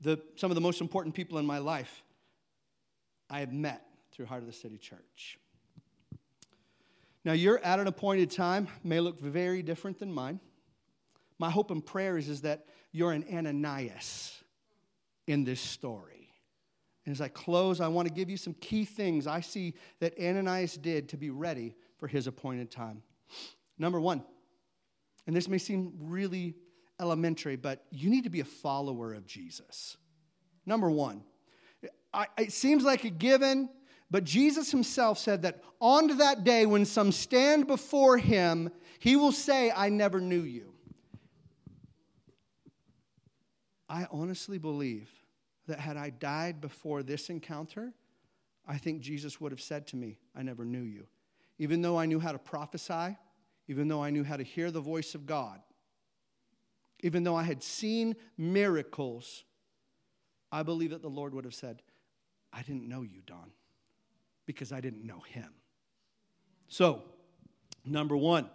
the, 0.00 0.18
some 0.36 0.50
of 0.50 0.54
the 0.54 0.62
most 0.62 0.80
important 0.80 1.14
people 1.14 1.36
in 1.36 1.44
my 1.44 1.58
life 1.58 2.02
I 3.28 3.40
have 3.40 3.52
met 3.52 3.84
through 4.12 4.24
Heart 4.24 4.40
of 4.40 4.46
the 4.46 4.54
City 4.54 4.78
Church. 4.78 5.38
Now, 7.26 7.32
you're 7.32 7.62
at 7.62 7.80
an 7.80 7.86
appointed 7.86 8.30
time, 8.30 8.66
may 8.82 9.00
look 9.00 9.20
very 9.20 9.62
different 9.62 9.98
than 9.98 10.10
mine. 10.10 10.40
My 11.38 11.50
hope 11.50 11.70
and 11.70 11.84
prayer 11.84 12.16
is, 12.16 12.30
is 12.30 12.40
that 12.40 12.64
you're 12.92 13.12
an 13.12 13.26
Ananias 13.30 14.42
in 15.26 15.44
this 15.44 15.60
story. 15.60 16.21
And 17.04 17.12
as 17.12 17.20
I 17.20 17.28
close, 17.28 17.80
I 17.80 17.88
want 17.88 18.06
to 18.08 18.14
give 18.14 18.30
you 18.30 18.36
some 18.36 18.54
key 18.54 18.84
things 18.84 19.26
I 19.26 19.40
see 19.40 19.74
that 20.00 20.14
Ananias 20.20 20.76
did 20.76 21.08
to 21.10 21.16
be 21.16 21.30
ready 21.30 21.74
for 21.96 22.06
his 22.06 22.26
appointed 22.26 22.70
time. 22.70 23.02
Number 23.78 24.00
one, 24.00 24.22
and 25.26 25.34
this 25.34 25.48
may 25.48 25.58
seem 25.58 25.92
really 25.98 26.54
elementary, 27.00 27.56
but 27.56 27.84
you 27.90 28.10
need 28.10 28.24
to 28.24 28.30
be 28.30 28.40
a 28.40 28.44
follower 28.44 29.14
of 29.14 29.26
Jesus. 29.26 29.96
Number 30.64 30.90
one, 30.90 31.24
I, 32.14 32.26
it 32.38 32.52
seems 32.52 32.84
like 32.84 33.04
a 33.04 33.10
given, 33.10 33.68
but 34.10 34.24
Jesus 34.24 34.70
himself 34.70 35.18
said 35.18 35.42
that 35.42 35.62
on 35.80 36.18
that 36.18 36.44
day 36.44 36.66
when 36.66 36.84
some 36.84 37.10
stand 37.10 37.66
before 37.66 38.18
him, 38.18 38.70
he 39.00 39.16
will 39.16 39.32
say, 39.32 39.72
I 39.74 39.88
never 39.88 40.20
knew 40.20 40.42
you. 40.42 40.74
I 43.88 44.06
honestly 44.10 44.58
believe 44.58 45.10
that 45.66 45.80
had 45.80 45.96
I 45.96 46.10
died 46.10 46.60
before 46.60 47.02
this 47.02 47.30
encounter, 47.30 47.92
I 48.66 48.78
think 48.78 49.00
Jesus 49.00 49.40
would 49.40 49.52
have 49.52 49.60
said 49.60 49.86
to 49.88 49.96
me, 49.96 50.18
I 50.36 50.42
never 50.42 50.64
knew 50.64 50.82
you. 50.82 51.06
Even 51.58 51.82
though 51.82 51.98
I 51.98 52.06
knew 52.06 52.20
how 52.20 52.32
to 52.32 52.38
prophesy, 52.38 53.16
even 53.68 53.88
though 53.88 54.02
I 54.02 54.10
knew 54.10 54.24
how 54.24 54.36
to 54.36 54.42
hear 54.42 54.70
the 54.70 54.80
voice 54.80 55.14
of 55.14 55.26
God, 55.26 55.60
even 57.00 57.24
though 57.24 57.36
I 57.36 57.42
had 57.42 57.62
seen 57.62 58.14
miracles, 58.38 59.44
I 60.50 60.62
believe 60.62 60.90
that 60.90 61.02
the 61.02 61.08
Lord 61.08 61.34
would 61.34 61.44
have 61.44 61.54
said, 61.54 61.82
I 62.52 62.62
didn't 62.62 62.88
know 62.88 63.02
you, 63.02 63.22
Don, 63.26 63.50
because 64.46 64.72
I 64.72 64.80
didn't 64.80 65.04
know 65.04 65.20
him. 65.20 65.50
So, 66.68 67.02
number 67.84 68.16
one, 68.16 68.48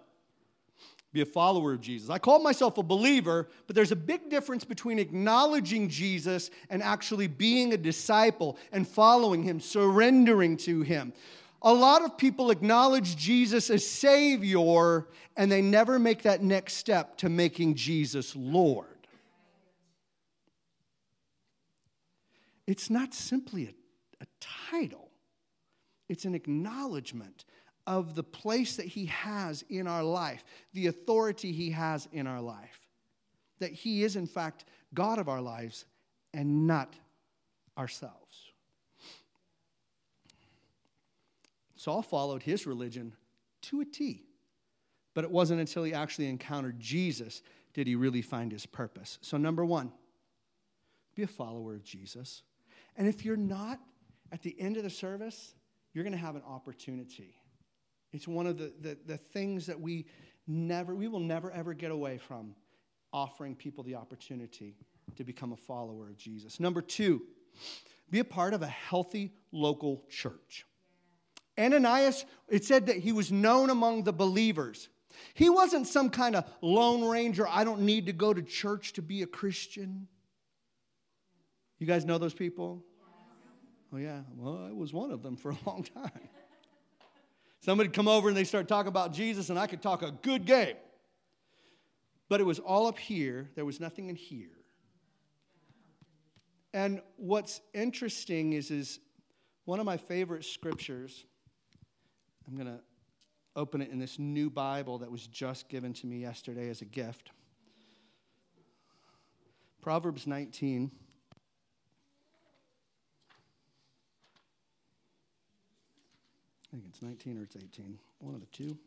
be 1.13 1.22
a 1.22 1.26
follower 1.26 1.74
of 1.74 1.82
Jesus. 1.82 2.10
I 2.10 2.20
call 2.20 2.39
myself 2.39 2.78
a 2.78 2.84
believer, 2.84 3.48
but 3.65 3.76
there's 3.76 3.91
a 3.91 3.96
big 3.96 4.30
difference 4.30 4.63
between 4.63 5.00
acknowledging 5.00 5.89
Jesus 5.89 6.52
and 6.70 6.84
actually 6.84 7.28
being 7.28 7.74
a 7.74 7.78
disciple 7.78 8.58
and 8.72 8.88
following 8.88 9.41
him, 9.43 9.60
surrendering 9.60 10.58
to 10.58 10.82
him. 10.82 11.13
A 11.62 11.74
lot 11.74 12.04
of 12.04 12.17
people 12.17 12.52
acknowledge 12.52 13.15
Jesus 13.15 13.70
as 13.70 13.88
Savior 13.88 15.08
and 15.36 15.52
they 15.52 15.62
never 15.62 15.98
make 15.98 16.24
that 16.24 16.43
next 16.43 16.74
step 16.74 17.17
to 17.17 17.30
making 17.30 17.76
Jesus 17.76 18.36
Lord. 18.36 18.88
It's 22.67 22.89
not 22.89 23.13
simply 23.13 23.65
a, 23.65 24.24
a 24.24 24.28
title, 24.72 25.10
it's 26.10 26.26
an 26.26 26.36
acknowledgement 26.36 27.46
of 27.88 28.13
the 28.13 28.23
place 28.23 28.76
that 28.76 28.86
He 28.86 29.06
has 29.08 29.63
in 29.69 29.88
our 29.88 30.04
life, 30.04 30.45
the 30.73 30.86
authority 30.88 31.52
He 31.52 31.71
has 31.71 32.08
in 32.12 32.28
our 32.28 32.41
life. 32.41 32.82
That 33.60 33.71
He 33.71 34.04
is, 34.04 34.15
in 34.15 34.28
fact, 34.28 34.65
God 34.93 35.17
of 35.17 35.28
our 35.28 35.41
lives 35.41 35.86
and 36.34 36.67
not 36.67 36.93
ourselves. 37.78 38.52
Saul 41.76 42.02
followed 42.02 42.43
his 42.43 42.67
religion 42.67 43.13
to 43.63 43.82
a 43.82 43.86
T, 43.86 44.23
but 45.13 45.23
it 45.23 45.32
wasn't 45.32 45.60
until 45.60 45.84
he 45.84 45.93
actually 45.93 46.28
encountered 46.28 46.80
Jesus 46.80 47.41
did 47.73 47.88
he 47.88 47.95
really 47.95 48.21
find 48.21 48.52
his 48.52 48.65
purpose. 48.65 49.19
So, 49.21 49.38
number 49.38 49.63
one, 49.63 49.91
be 51.15 51.23
a 51.23 51.28
follower 51.28 51.76
of 51.76 51.84
Jesus. 51.84 52.41
And 52.95 53.08
if 53.08 53.23
you're 53.23 53.38
not, 53.38 53.80
at 54.32 54.41
the 54.41 54.60
end 54.60 54.78
of 54.78 54.84
the 54.84 54.89
service, 54.89 55.54
you're 55.93 56.04
going 56.04 56.12
to 56.12 56.17
have 56.17 56.36
an 56.36 56.41
opportunity 56.45 57.36
it's 58.13 58.28
one 58.28 58.48
of 58.48 58.58
the, 58.58 58.74
the, 58.82 58.98
the 59.06 59.17
things 59.17 59.65
that 59.67 59.80
we 59.80 60.06
never, 60.48 60.96
we 60.96 61.08
will 61.08 61.20
never 61.20 61.52
ever 61.52 61.74
get 61.74 61.91
away 61.91 62.17
from 62.17 62.56
offering 63.13 63.56
people 63.56 63.84
the 63.84 63.96
opportunity 63.96 64.76
to 65.15 65.24
become 65.24 65.54
a 65.54 65.58
follower 65.58 66.10
of 66.10 66.17
Jesus. 66.17 66.60
Number 66.60 66.82
two, 66.82 67.22
be 68.10 68.20
a 68.20 68.26
part 68.26 68.54
of 68.54 68.62
a 68.62 68.67
healthy 68.67 69.34
local 69.52 70.04
church. 70.10 70.65
Ananias, 71.60 72.26
it 72.48 72.63
said 72.63 72.88
that 72.88 72.98
he 72.98 73.12
was 73.12 73.32
known 73.32 73.70
among 73.70 74.04
the 74.04 74.13
believers. 74.13 74.89
He 75.34 75.50
wasn't 75.50 75.88
some 75.88 76.10
kind 76.10 76.36
of 76.36 76.46
lone 76.62 77.04
ranger, 77.04 77.48
I 77.48 77.63
don't 77.63 77.82
need 77.82 78.06
to 78.06 78.13
go 78.13 78.34
to 78.34 78.41
church 78.41 78.93
to 78.93 79.02
be 79.02 79.24
a 79.24 79.28
Christian. 79.28 80.08
You 81.80 81.88
guys 81.88 82.06
know 82.06 82.17
those 82.17 82.34
people? 82.34 82.84
Oh, 83.93 83.98
yeah. 83.98 84.22
Well, 84.36 84.65
I 84.67 84.74
was 84.74 84.93
one 84.93 85.12
of 85.12 85.24
them 85.24 85.38
for 85.38 85.52
a 85.52 85.58
long 85.65 85.84
time. 85.96 86.30
Somebody 87.62 87.89
come 87.89 88.08
over 88.08 88.28
and 88.28 88.38
they 88.38 88.43
start 88.43 88.67
talking 88.67 88.89
about 88.89 89.13
Jesus, 89.13 89.50
and 89.50 89.58
I 89.58 89.67
could 89.67 89.82
talk 89.82 90.02
a 90.02 90.12
good 90.12 90.46
game. 90.46 90.76
But 92.30 92.41
it 92.41 92.43
was 92.43 92.60
all 92.60 92.88
up 92.88 93.00
here, 93.00 93.50
there 93.56 93.65
was 93.65 93.80
nothing 93.80 94.10
in 94.10 94.15
here. 94.15 94.50
And 96.74 97.02
what's 97.15 97.62
interesting 97.74 98.54
is, 98.54 98.70
is 98.70 99.00
one 99.65 99.80
of 99.80 99.86
my 99.86 99.98
favorite 99.98 100.46
scriptures, 100.46 101.26
I'm 102.48 102.56
going 102.56 102.67
to 102.67 102.80
open 103.56 103.82
it 103.82 103.89
in 103.89 103.98
this 103.98 104.20
new 104.20 104.50
Bible 104.50 105.00
that 105.00 105.10
was 105.10 105.26
just 105.26 105.70
given 105.70 105.93
to 105.93 106.08
me 106.08 106.20
yesterday 106.20 106.70
as 106.70 106.82
a 106.82 106.86
gift. 106.86 107.32
Proverbs 109.82 110.28
19. 110.28 110.91
Think 116.77 116.89
it's 116.89 117.01
19 117.01 117.39
or 117.39 117.43
it's 117.43 117.55
18. 117.55 117.97
One 118.19 118.35
of 118.35 118.41
the 118.41 118.47
two. 118.47 118.77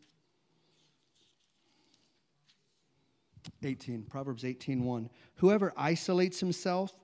18, 3.63 4.05
Proverbs 4.05 4.45
18:1. 4.45 5.11
Whoever 5.37 5.73
isolates 5.77 6.41
himself 6.41 6.95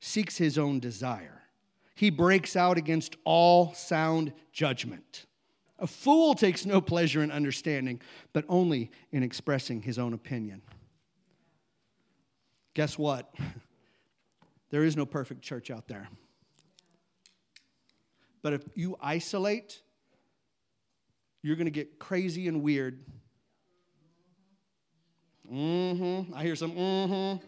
seeks 0.00 0.38
his 0.38 0.56
own 0.56 0.80
desire. 0.80 1.42
He 1.94 2.08
breaks 2.08 2.56
out 2.56 2.78
against 2.78 3.16
all 3.24 3.74
sound 3.74 4.32
judgment. 4.52 5.26
A 5.78 5.86
fool 5.86 6.34
takes 6.34 6.64
no 6.64 6.80
pleasure 6.80 7.22
in 7.22 7.30
understanding, 7.30 8.00
but 8.32 8.44
only 8.48 8.90
in 9.10 9.22
expressing 9.22 9.82
his 9.82 9.98
own 9.98 10.14
opinion. 10.14 10.62
Guess 12.74 12.98
what? 12.98 13.34
There 14.70 14.84
is 14.84 14.96
no 14.96 15.04
perfect 15.04 15.42
church 15.42 15.70
out 15.70 15.86
there. 15.86 16.08
But 18.40 18.54
if 18.54 18.62
you 18.74 18.96
isolate, 19.02 19.82
you're 21.42 21.56
going 21.56 21.66
to 21.66 21.72
get 21.72 21.98
crazy 21.98 22.48
and 22.48 22.62
weird. 22.62 23.04
Mm 25.52 26.26
hmm. 26.26 26.34
I 26.34 26.42
hear 26.42 26.56
some 26.56 26.72
mm 26.72 27.06
hmm. 27.38 27.46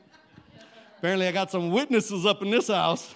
Apparently, 0.99 1.29
I 1.29 1.33
got 1.33 1.51
some 1.51 1.71
witnesses 1.71 2.25
up 2.25 2.41
in 2.43 2.51
this 2.51 2.69
house. 2.69 3.15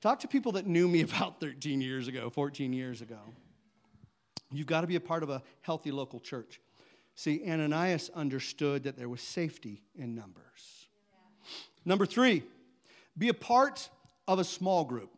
Talk 0.00 0.18
to 0.20 0.28
people 0.28 0.52
that 0.52 0.66
knew 0.66 0.88
me 0.88 1.00
about 1.02 1.40
13 1.40 1.80
years 1.80 2.08
ago, 2.08 2.30
14 2.30 2.72
years 2.72 3.00
ago. 3.00 3.20
You've 4.50 4.66
got 4.66 4.82
to 4.82 4.86
be 4.86 4.96
a 4.96 5.00
part 5.00 5.22
of 5.22 5.30
a 5.30 5.42
healthy 5.60 5.92
local 5.92 6.20
church. 6.20 6.60
See, 7.14 7.42
Ananias 7.48 8.10
understood 8.14 8.84
that 8.84 8.96
there 8.96 9.08
was 9.08 9.20
safety 9.20 9.82
in 9.94 10.14
numbers. 10.14 10.88
Number 11.84 12.06
three, 12.06 12.42
be 13.16 13.28
a 13.28 13.34
part 13.34 13.88
of 14.26 14.38
a 14.38 14.44
small 14.44 14.84
group. 14.84 15.10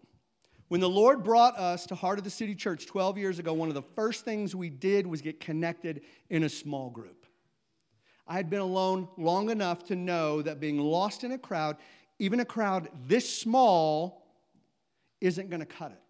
When 0.69 0.81
the 0.81 0.89
Lord 0.89 1.23
brought 1.23 1.59
us 1.59 1.87
to 1.87 1.95
Heart 1.95 2.19
of 2.19 2.25
the 2.25 2.31
City 2.31 2.55
Church 2.55 2.87
12 2.87 3.19
years 3.19 3.39
ago, 3.39 3.53
one 3.53 3.69
of 3.69 3.75
the 3.75 3.83
first 3.83 4.25
things 4.25 4.57
we 4.57 4.71
did 4.71 5.07
was 5.07 5.21
get 5.21 5.39
connected 5.39 6.03
in 6.31 6.45
a 6.45 6.49
small 6.49 6.91
group. 6.91 7.27
I 8.27 8.35
had 8.35 8.49
been 8.49 8.61
alone 8.61 9.09
long 9.19 9.51
enough 9.51 9.85
to 9.85 9.97
know 9.97 10.41
that 10.41 10.61
being 10.61 10.79
lost 10.79 11.23
in 11.25 11.33
a 11.33 11.39
crowd, 11.39 11.77
even 12.19 12.41
a 12.41 12.45
crowd 12.45 12.89
this 13.07 13.29
small, 13.29 14.23
isn't 15.21 15.51
going 15.51 15.61
to 15.61 15.67
cut 15.67 15.93
it. 15.93 16.01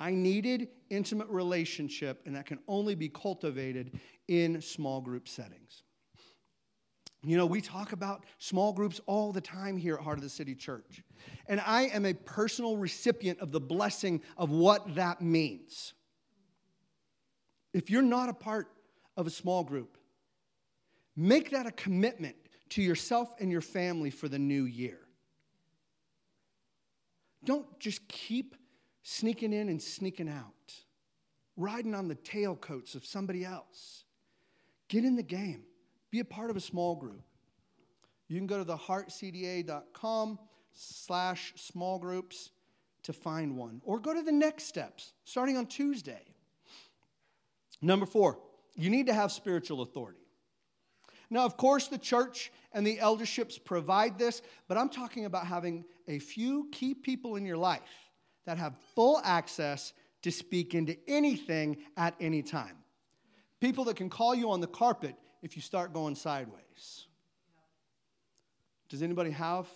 I 0.00 0.10
needed 0.10 0.68
intimate 0.90 1.28
relationship, 1.28 2.22
and 2.26 2.34
that 2.34 2.46
can 2.46 2.58
only 2.66 2.94
be 2.96 3.08
cultivated 3.08 3.98
in 4.28 4.60
small 4.60 5.00
group 5.00 5.28
settings. 5.28 5.84
You 7.22 7.36
know, 7.36 7.46
we 7.46 7.60
talk 7.60 7.92
about 7.92 8.24
small 8.38 8.72
groups 8.72 9.00
all 9.06 9.32
the 9.32 9.40
time 9.40 9.76
here 9.76 9.94
at 9.94 10.00
Heart 10.00 10.18
of 10.18 10.22
the 10.22 10.30
City 10.30 10.54
Church. 10.54 11.02
And 11.48 11.60
I 11.60 11.82
am 11.86 12.04
a 12.04 12.14
personal 12.14 12.76
recipient 12.76 13.40
of 13.40 13.50
the 13.50 13.60
blessing 13.60 14.22
of 14.36 14.50
what 14.50 14.94
that 14.94 15.20
means. 15.20 15.94
If 17.72 17.90
you're 17.90 18.02
not 18.02 18.28
a 18.28 18.34
part 18.34 18.68
of 19.16 19.26
a 19.26 19.30
small 19.30 19.64
group, 19.64 19.98
make 21.16 21.50
that 21.50 21.66
a 21.66 21.72
commitment 21.72 22.36
to 22.70 22.82
yourself 22.82 23.34
and 23.40 23.50
your 23.50 23.60
family 23.60 24.10
for 24.10 24.28
the 24.28 24.38
new 24.38 24.64
year. 24.64 24.98
Don't 27.44 27.78
just 27.78 28.06
keep 28.08 28.56
sneaking 29.02 29.52
in 29.52 29.68
and 29.68 29.80
sneaking 29.80 30.28
out, 30.28 30.74
riding 31.56 31.94
on 31.94 32.08
the 32.08 32.16
tailcoats 32.16 32.94
of 32.94 33.06
somebody 33.06 33.44
else. 33.44 34.04
Get 34.88 35.04
in 35.04 35.16
the 35.16 35.22
game. 35.22 35.64
Be 36.10 36.20
a 36.20 36.24
part 36.24 36.50
of 36.50 36.56
a 36.56 36.60
small 36.60 36.96
group. 36.96 37.22
You 38.28 38.38
can 38.38 38.46
go 38.46 38.62
to 38.62 38.64
theheartcda.com 38.64 40.38
slash 40.72 41.52
small 41.56 41.98
groups 41.98 42.50
to 43.04 43.12
find 43.12 43.56
one. 43.56 43.80
Or 43.84 43.98
go 44.00 44.12
to 44.12 44.22
the 44.22 44.32
next 44.32 44.64
steps, 44.64 45.12
starting 45.24 45.56
on 45.56 45.66
Tuesday. 45.66 46.22
Number 47.80 48.06
four, 48.06 48.38
you 48.74 48.90
need 48.90 49.06
to 49.06 49.14
have 49.14 49.30
spiritual 49.32 49.82
authority. 49.82 50.20
Now, 51.30 51.44
of 51.44 51.56
course, 51.56 51.88
the 51.88 51.98
church 51.98 52.52
and 52.72 52.86
the 52.86 52.98
elderships 52.98 53.58
provide 53.62 54.18
this, 54.18 54.42
but 54.68 54.76
I'm 54.76 54.88
talking 54.88 55.24
about 55.24 55.46
having 55.46 55.84
a 56.06 56.18
few 56.18 56.68
key 56.72 56.94
people 56.94 57.36
in 57.36 57.44
your 57.44 57.56
life 57.56 57.80
that 58.44 58.58
have 58.58 58.74
full 58.94 59.20
access 59.24 59.92
to 60.22 60.30
speak 60.30 60.74
into 60.74 60.96
anything 61.08 61.78
at 61.96 62.14
any 62.20 62.42
time. 62.42 62.76
People 63.60 63.84
that 63.84 63.96
can 63.96 64.10
call 64.10 64.34
you 64.34 64.50
on 64.50 64.60
the 64.60 64.66
carpet 64.66 65.16
if 65.46 65.54
you 65.54 65.62
start 65.62 65.92
going 65.92 66.16
sideways. 66.16 67.06
Does 68.88 69.00
anybody 69.00 69.30
have 69.30 69.68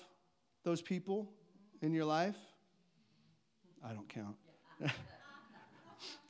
those 0.64 0.82
people 0.82 1.30
in 1.80 1.92
your 1.92 2.06
life? 2.06 2.34
I 3.84 3.92
don't 3.92 4.08
count. 4.08 4.34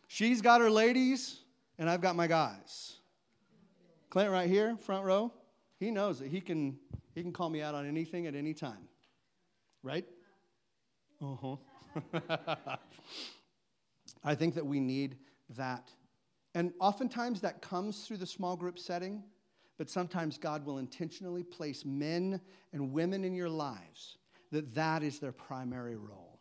She's 0.09 0.42
got 0.42 0.61
her 0.61 0.70
ladies, 0.70 1.38
and 1.79 1.88
I've 1.88 2.03
got 2.03 2.16
my 2.16 2.26
guys. 2.26 2.98
Clint 4.11 4.31
right 4.31 4.46
here, 4.46 4.76
front 4.76 5.07
row, 5.07 5.33
he 5.79 5.90
knows 5.90 6.18
that 6.18 6.29
he 6.29 6.42
can 6.42 6.79
he 7.14 7.22
can 7.22 7.33
call 7.33 7.48
me 7.48 7.62
out 7.62 7.74
on 7.74 7.88
anything 7.88 8.26
at 8.26 8.35
any 8.35 8.53
time. 8.53 8.88
Right? 9.83 10.05
Uh-huh. 11.22 11.57
I 14.22 14.35
think 14.35 14.57
that 14.57 14.66
we 14.66 14.81
need 14.81 15.16
that. 15.57 15.88
And 16.55 16.73
oftentimes 16.81 17.43
that 17.43 17.63
comes 17.63 18.07
through 18.07 18.19
the 18.19 18.27
small 18.27 18.57
group 18.57 18.79
setting, 18.79 19.23
but 19.79 19.89
sometimes 19.89 20.37
God 20.37 20.67
will 20.67 20.79
intentionally 20.79 21.43
place 21.43 21.85
men 21.85 22.41
and 22.73 22.93
women 22.93 23.25
in 23.25 23.35
your 23.35 23.49
lives 23.49 24.19
that 24.51 24.75
that 24.75 25.03
is 25.03 25.21
their 25.21 25.33
primary 25.33 25.97
role. 25.97 26.41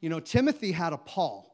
You 0.00 0.08
know, 0.08 0.20
Timothy 0.20 0.72
had 0.72 0.92
a 0.92 0.98
Paul 0.98 1.52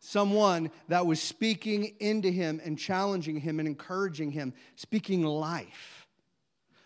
someone 0.00 0.70
that 0.88 1.06
was 1.06 1.20
speaking 1.20 1.94
into 2.00 2.30
him 2.30 2.60
and 2.64 2.78
challenging 2.78 3.40
him 3.40 3.58
and 3.58 3.68
encouraging 3.68 4.30
him, 4.30 4.54
speaking 4.76 5.22
life. 5.22 6.06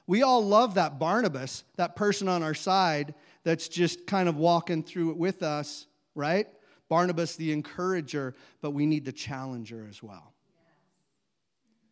We 0.06 0.22
all 0.22 0.44
love 0.44 0.74
that 0.74 0.98
Barnabas, 0.98 1.64
that 1.76 1.94
person 1.94 2.28
on 2.28 2.42
our 2.42 2.54
side 2.54 3.14
that's 3.44 3.68
just 3.68 4.06
kind 4.06 4.28
of 4.28 4.36
walking 4.36 4.82
through 4.82 5.10
it 5.10 5.16
with 5.16 5.42
us, 5.42 5.86
right? 6.14 6.48
Barnabas, 6.92 7.36
the 7.36 7.52
encourager, 7.52 8.34
but 8.60 8.72
we 8.72 8.84
need 8.84 9.06
the 9.06 9.12
challenger 9.12 9.86
as 9.88 10.02
well. 10.02 10.34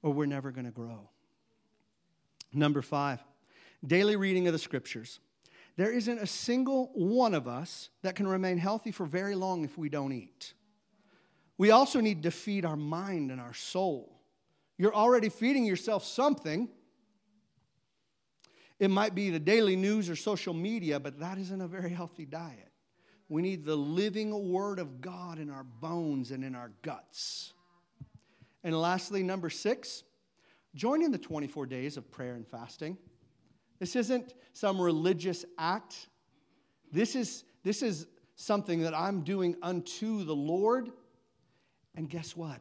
Or 0.02 0.12
we're 0.12 0.26
never 0.26 0.50
going 0.50 0.66
to 0.66 0.70
grow. 0.70 1.08
Number 2.52 2.82
five, 2.82 3.24
daily 3.82 4.16
reading 4.16 4.46
of 4.46 4.52
the 4.52 4.58
scriptures. 4.58 5.18
There 5.78 5.90
isn't 5.90 6.18
a 6.18 6.26
single 6.26 6.90
one 6.92 7.32
of 7.32 7.48
us 7.48 7.88
that 8.02 8.14
can 8.14 8.28
remain 8.28 8.58
healthy 8.58 8.90
for 8.90 9.06
very 9.06 9.34
long 9.34 9.64
if 9.64 9.78
we 9.78 9.88
don't 9.88 10.12
eat. 10.12 10.52
We 11.56 11.70
also 11.70 12.02
need 12.02 12.22
to 12.24 12.30
feed 12.30 12.66
our 12.66 12.76
mind 12.76 13.30
and 13.30 13.40
our 13.40 13.54
soul. 13.54 14.20
You're 14.76 14.94
already 14.94 15.30
feeding 15.30 15.64
yourself 15.64 16.04
something. 16.04 16.68
It 18.78 18.90
might 18.90 19.14
be 19.14 19.30
the 19.30 19.40
daily 19.40 19.76
news 19.76 20.10
or 20.10 20.14
social 20.16 20.52
media, 20.52 21.00
but 21.00 21.20
that 21.20 21.38
isn't 21.38 21.62
a 21.62 21.68
very 21.68 21.88
healthy 21.88 22.26
diet. 22.26 22.69
We 23.30 23.40
need 23.40 23.64
the 23.64 23.76
living 23.76 24.50
Word 24.50 24.78
of 24.78 25.00
God 25.00 25.38
in 25.38 25.48
our 25.48 25.64
bones 25.64 26.30
and 26.30 26.44
in 26.44 26.54
our 26.54 26.72
guts. 26.82 27.54
And 28.62 28.78
lastly, 28.78 29.22
number 29.22 29.48
six, 29.48 30.02
join 30.74 31.02
in 31.02 31.12
the 31.12 31.18
24 31.18 31.64
days 31.64 31.96
of 31.96 32.10
prayer 32.10 32.34
and 32.34 32.46
fasting. 32.46 32.98
This 33.78 33.96
isn't 33.96 34.34
some 34.52 34.78
religious 34.78 35.46
act. 35.56 36.08
This 36.92 37.16
is, 37.16 37.44
this 37.62 37.82
is 37.82 38.06
something 38.34 38.82
that 38.82 38.92
I'm 38.92 39.22
doing 39.22 39.56
unto 39.62 40.24
the 40.24 40.36
Lord 40.36 40.90
and 41.94 42.08
guess 42.08 42.36
what? 42.36 42.60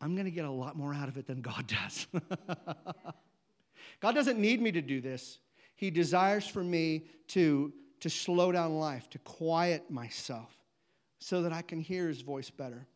I'm 0.00 0.14
going 0.14 0.26
to 0.26 0.30
get 0.30 0.44
a 0.44 0.50
lot 0.50 0.76
more 0.76 0.92
out 0.92 1.08
of 1.08 1.16
it 1.16 1.26
than 1.26 1.40
God 1.40 1.66
does. 1.66 2.06
God 4.00 4.14
doesn't 4.14 4.38
need 4.38 4.60
me 4.60 4.72
to 4.72 4.82
do 4.82 5.00
this. 5.00 5.38
He 5.76 5.90
desires 5.90 6.46
for 6.46 6.62
me 6.62 7.06
to, 7.28 7.72
to 8.04 8.10
slow 8.10 8.52
down 8.52 8.78
life, 8.78 9.08
to 9.08 9.18
quiet 9.20 9.90
myself 9.90 10.54
so 11.20 11.40
that 11.40 11.54
I 11.54 11.62
can 11.62 11.80
hear 11.80 12.06
his 12.06 12.20
voice 12.20 12.50
better. 12.50 12.86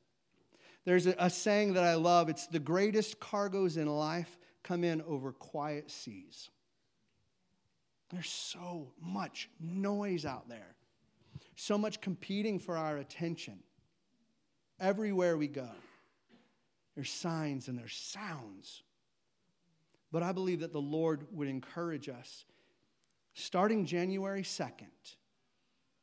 There's 0.84 1.06
a, 1.06 1.14
a 1.18 1.30
saying 1.30 1.72
that 1.72 1.82
I 1.82 1.94
love 1.94 2.28
it's 2.28 2.46
the 2.46 2.58
greatest 2.58 3.18
cargoes 3.18 3.78
in 3.78 3.86
life 3.86 4.36
come 4.62 4.84
in 4.84 5.00
over 5.00 5.32
quiet 5.32 5.90
seas. 5.90 6.50
There's 8.10 8.28
so 8.28 8.92
much 9.00 9.48
noise 9.58 10.26
out 10.26 10.46
there, 10.50 10.76
so 11.56 11.78
much 11.78 12.02
competing 12.02 12.58
for 12.58 12.76
our 12.76 12.98
attention 12.98 13.60
everywhere 14.78 15.38
we 15.38 15.48
go. 15.48 15.70
There's 16.96 17.10
signs 17.10 17.68
and 17.68 17.78
there's 17.78 17.96
sounds. 17.96 18.82
But 20.12 20.22
I 20.22 20.32
believe 20.32 20.60
that 20.60 20.74
the 20.74 20.82
Lord 20.82 21.28
would 21.32 21.48
encourage 21.48 22.10
us. 22.10 22.44
Starting 23.40 23.86
January 23.86 24.42
2nd, 24.42 25.14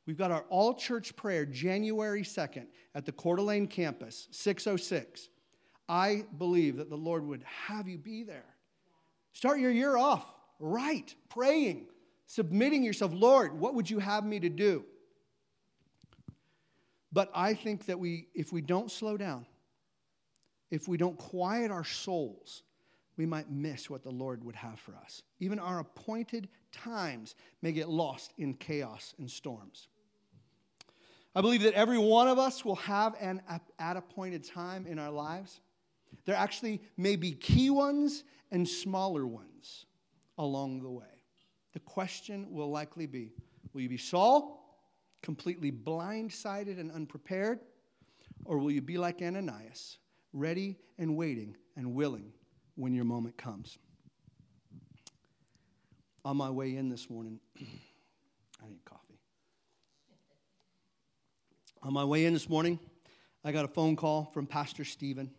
we've 0.08 0.18
got 0.18 0.32
our 0.32 0.46
all 0.48 0.74
church 0.74 1.14
prayer 1.18 1.46
January 1.46 2.22
2nd 2.22 2.68
at 2.96 3.06
the 3.06 3.12
Coeur 3.12 3.36
d'Alene 3.36 3.68
campus, 3.68 4.30
606. 4.32 5.28
I 5.90 6.24
believe 6.38 6.78
that 6.78 6.90
the 6.90 6.96
Lord 6.96 7.26
would 7.26 7.44
have 7.68 7.90
you 7.90 7.98
be 7.98 8.24
there. 8.24 8.56
Start 9.34 9.60
your 9.60 9.72
year 9.72 9.98
off 9.98 10.26
right, 10.60 11.14
praying, 11.28 11.88
submitting 12.26 12.84
yourself. 12.84 13.12
Lord, 13.14 13.60
what 13.60 13.74
would 13.74 13.90
you 13.90 14.00
have 14.00 14.24
me 14.24 14.40
to 14.40 14.48
do? 14.48 14.86
But 17.12 17.30
I 17.36 17.54
think 17.54 17.88
that 17.88 18.00
we, 18.00 18.30
if 18.34 18.54
we 18.54 18.62
don't 18.62 18.90
slow 18.90 19.18
down, 19.18 19.46
if 20.72 20.88
we 20.88 20.96
don't 20.96 21.18
quiet 21.18 21.70
our 21.70 21.84
souls, 21.84 22.64
we 23.18 23.26
might 23.26 23.50
miss 23.50 23.90
what 23.90 24.04
the 24.04 24.12
Lord 24.12 24.44
would 24.44 24.56
have 24.56 24.80
for 24.80 24.96
us. 24.96 25.22
Even 25.40 25.60
our 25.60 25.80
appointed 25.80 26.50
times 26.72 27.36
may 27.62 27.72
get 27.72 27.90
lost 27.90 28.34
in 28.38 28.54
chaos 28.54 29.14
and 29.18 29.30
storms. 29.30 29.88
I 31.34 31.42
believe 31.42 31.64
that 31.64 31.74
every 31.74 31.98
one 31.98 32.28
of 32.28 32.40
us 32.40 32.64
will 32.64 32.76
have 32.76 33.16
an 33.20 33.42
at 33.80 33.98
appointed 33.98 34.44
time 34.44 34.86
in 34.88 35.00
our 35.00 35.12
lives. 35.12 35.60
There 36.26 36.36
actually 36.36 36.82
may 36.98 37.16
be 37.16 37.32
key 37.34 37.70
ones 37.70 38.24
and 38.52 38.68
smaller 38.68 39.28
ones 39.28 39.86
along 40.38 40.82
the 40.82 40.90
way. 40.90 41.06
The 41.74 41.80
question 41.82 42.48
will 42.52 42.72
likely 42.72 43.06
be 43.06 43.34
Will 43.74 43.82
you 43.82 43.90
be 43.90 43.98
Saul 43.98 44.62
completely 45.22 45.72
blindsided 45.72 46.80
and 46.80 46.92
unprepared? 46.92 47.60
Or 48.46 48.60
will 48.60 48.72
you 48.72 48.82
be 48.82 48.98
like 48.98 49.22
Ananias, 49.22 49.98
ready 50.32 50.78
and 50.98 51.18
waiting 51.18 51.58
and 51.76 51.94
willing 51.94 52.32
when 52.76 52.94
your 52.94 53.06
moment 53.06 53.38
comes? 53.38 53.78
On 56.24 56.36
my 56.38 56.50
way 56.50 56.76
in 56.76 56.90
this 56.90 57.10
morning, 57.10 57.40
I 57.60 58.68
need 58.68 58.84
coffee. 58.86 59.20
On 61.84 61.94
my 61.94 62.04
way 62.04 62.26
in 62.26 62.34
this 62.34 62.50
morning, 62.50 62.80
I 63.44 63.52
got 63.52 63.64
a 63.64 63.68
phone 63.68 63.96
call 63.96 64.26
from 64.34 64.48
Pastor 64.48 64.84
Stephen, 64.84 65.30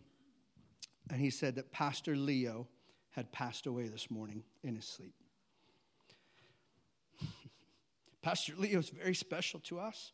and 1.09 1.19
he 1.19 1.29
said 1.29 1.55
that 1.55 1.71
Pastor 1.71 2.15
Leo 2.15 2.67
had 3.11 3.31
passed 3.31 3.65
away 3.65 3.87
this 3.89 4.09
morning 4.09 4.43
in 4.63 4.75
his 4.75 4.85
sleep. 4.85 5.13
Pastor 8.21 8.53
Leo 8.57 8.79
is 8.79 8.89
very 8.89 9.15
special 9.15 9.59
to 9.61 9.79
us. 9.79 10.13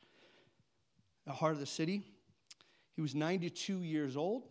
The 1.25 1.33
heart 1.33 1.53
of 1.53 1.59
the 1.59 1.65
city. 1.65 2.01
He 2.95 3.01
was 3.01 3.13
92 3.13 3.83
years 3.83 4.17
old. 4.17 4.47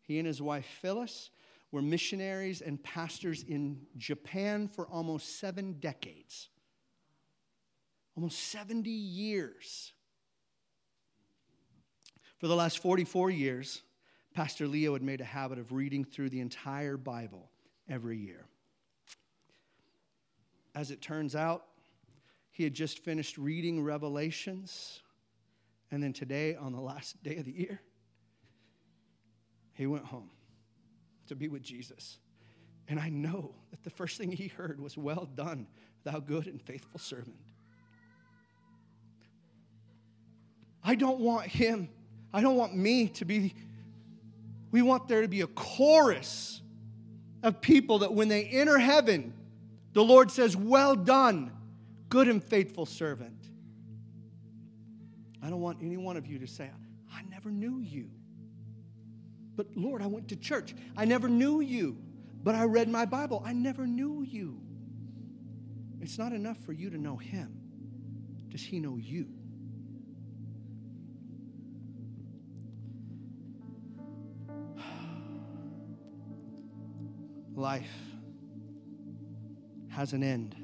He 0.00 0.18
and 0.18 0.26
his 0.26 0.40
wife 0.40 0.66
Phyllis 0.80 1.30
were 1.70 1.82
missionaries 1.82 2.60
and 2.60 2.82
pastors 2.82 3.42
in 3.42 3.80
Japan 3.96 4.68
for 4.68 4.86
almost 4.86 5.38
seven 5.38 5.74
decades. 5.80 6.48
Almost 8.16 8.38
70 8.50 8.90
years. 8.90 9.92
For 12.38 12.46
the 12.46 12.56
last 12.56 12.78
44 12.78 13.30
years, 13.30 13.82
Pastor 14.32 14.66
Leo 14.66 14.92
had 14.92 15.02
made 15.02 15.20
a 15.20 15.24
habit 15.24 15.58
of 15.58 15.72
reading 15.72 16.04
through 16.04 16.30
the 16.30 16.40
entire 16.40 16.96
Bible 16.96 17.50
every 17.88 18.16
year. 18.16 18.46
As 20.74 20.90
it 20.90 21.02
turns 21.02 21.34
out, 21.34 21.64
he 22.50 22.64
had 22.64 22.74
just 22.74 23.00
finished 23.00 23.36
reading 23.36 23.82
Revelations. 23.82 25.00
And 25.90 26.02
then 26.02 26.12
today, 26.12 26.54
on 26.54 26.72
the 26.72 26.80
last 26.80 27.22
day 27.22 27.36
of 27.36 27.44
the 27.44 27.52
year, 27.52 27.80
he 29.74 29.86
went 29.86 30.04
home 30.04 30.30
to 31.28 31.36
be 31.36 31.48
with 31.48 31.62
Jesus. 31.62 32.18
And 32.88 32.98
I 32.98 33.08
know 33.08 33.54
that 33.70 33.82
the 33.84 33.90
first 33.90 34.18
thing 34.18 34.32
he 34.32 34.48
heard 34.48 34.80
was, 34.80 34.96
Well 34.96 35.28
done, 35.34 35.66
thou 36.04 36.20
good 36.20 36.46
and 36.46 36.60
faithful 36.60 36.98
servant. 36.98 37.36
I 40.82 40.94
don't 40.94 41.20
want 41.20 41.46
him, 41.46 41.88
I 42.32 42.40
don't 42.40 42.56
want 42.56 42.74
me 42.74 43.08
to 43.08 43.24
be, 43.24 43.54
we 44.70 44.82
want 44.82 45.08
there 45.08 45.22
to 45.22 45.28
be 45.28 45.42
a 45.42 45.46
chorus 45.46 46.62
of 47.42 47.60
people 47.60 48.00
that 48.00 48.14
when 48.14 48.28
they 48.28 48.44
enter 48.44 48.78
heaven, 48.78 49.34
the 49.92 50.02
Lord 50.02 50.30
says, 50.30 50.56
Well 50.56 50.94
done, 50.94 51.52
good 52.08 52.28
and 52.28 52.42
faithful 52.42 52.86
servant. 52.86 53.34
I 55.42 55.50
don't 55.50 55.60
want 55.60 55.78
any 55.82 55.96
one 55.96 56.16
of 56.16 56.26
you 56.26 56.38
to 56.40 56.46
say, 56.46 56.70
I 57.12 57.22
never 57.30 57.50
knew 57.50 57.80
you. 57.80 58.10
But 59.58 59.66
Lord, 59.74 60.00
I 60.02 60.06
went 60.06 60.28
to 60.28 60.36
church. 60.36 60.76
I 60.96 61.04
never 61.04 61.28
knew 61.28 61.60
you. 61.60 61.98
But 62.44 62.54
I 62.54 62.62
read 62.62 62.88
my 62.88 63.04
Bible. 63.04 63.42
I 63.44 63.52
never 63.52 63.88
knew 63.88 64.22
you. 64.22 64.60
It's 66.00 66.16
not 66.16 66.32
enough 66.32 66.56
for 66.64 66.72
you 66.72 66.90
to 66.90 66.96
know 66.96 67.16
him. 67.16 67.58
Does 68.50 68.62
he 68.62 68.78
know 68.78 68.96
you? 68.96 69.26
Life 77.56 77.90
has 79.88 80.12
an 80.12 80.22
end. 80.22 80.54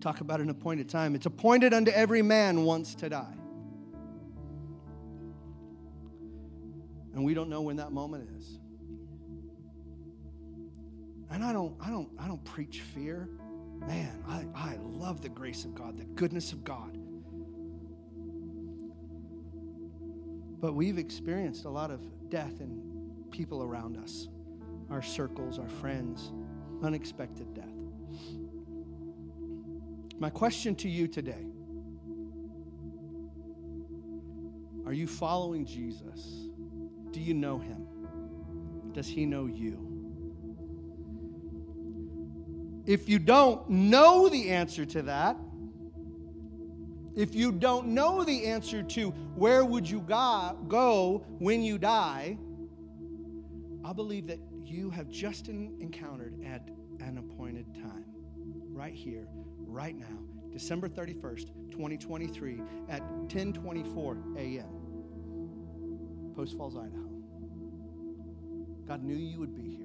Talk 0.00 0.20
about 0.20 0.40
an 0.40 0.50
appointed 0.50 0.88
time. 0.88 1.14
It's 1.14 1.26
appointed 1.26 1.72
unto 1.72 1.92
every 1.92 2.22
man 2.22 2.64
once 2.64 2.96
to 2.96 3.08
die. 3.08 3.36
And 7.14 7.24
we 7.24 7.32
don't 7.32 7.48
know 7.48 7.62
when 7.62 7.76
that 7.76 7.92
moment 7.92 8.28
is. 8.36 8.58
And 11.30 11.44
I 11.44 11.52
don't, 11.52 11.74
I 11.80 11.88
don't, 11.90 12.08
I 12.18 12.26
don't 12.26 12.44
preach 12.44 12.80
fear. 12.80 13.28
Man, 13.80 14.22
I, 14.28 14.46
I 14.54 14.76
love 14.82 15.20
the 15.20 15.28
grace 15.28 15.64
of 15.64 15.74
God, 15.74 15.96
the 15.96 16.04
goodness 16.04 16.52
of 16.52 16.64
God. 16.64 16.96
But 20.60 20.74
we've 20.74 20.98
experienced 20.98 21.64
a 21.66 21.70
lot 21.70 21.90
of 21.90 22.00
death 22.30 22.60
in 22.60 23.24
people 23.30 23.62
around 23.62 23.96
us, 23.96 24.28
our 24.90 25.02
circles, 25.02 25.58
our 25.58 25.68
friends, 25.68 26.32
unexpected 26.82 27.52
death. 27.54 27.68
My 30.18 30.30
question 30.30 30.74
to 30.76 30.88
you 30.88 31.06
today 31.06 31.46
Are 34.86 34.92
you 34.92 35.06
following 35.06 35.66
Jesus? 35.66 36.48
Do 37.14 37.20
you 37.20 37.32
know 37.32 37.58
him? 37.58 37.86
Does 38.92 39.06
he 39.06 39.24
know 39.24 39.46
you? 39.46 39.78
If 42.86 43.08
you 43.08 43.20
don't 43.20 43.70
know 43.70 44.28
the 44.28 44.50
answer 44.50 44.84
to 44.84 45.02
that, 45.02 45.36
if 47.14 47.32
you 47.32 47.52
don't 47.52 47.86
know 47.88 48.24
the 48.24 48.46
answer 48.46 48.82
to 48.82 49.10
where 49.36 49.64
would 49.64 49.88
you 49.88 50.00
go 50.00 51.24
when 51.38 51.62
you 51.62 51.78
die, 51.78 52.36
I 53.84 53.92
believe 53.92 54.26
that 54.26 54.40
you 54.64 54.90
have 54.90 55.08
just 55.08 55.46
encountered 55.48 56.34
at 56.44 56.68
an 56.98 57.18
appointed 57.18 57.72
time, 57.74 58.06
right 58.72 58.92
here, 58.92 59.28
right 59.60 59.96
now, 59.96 60.18
December 60.50 60.88
31st, 60.88 61.70
2023, 61.70 62.60
at 62.88 63.02
10:24 63.28 64.36
a.m. 64.36 64.84
Post 66.34 66.56
Falls, 66.58 66.76
Idaho. 66.76 67.03
God 68.86 69.02
knew 69.02 69.14
you 69.14 69.38
would 69.40 69.54
be 69.56 69.62
here. 69.62 69.83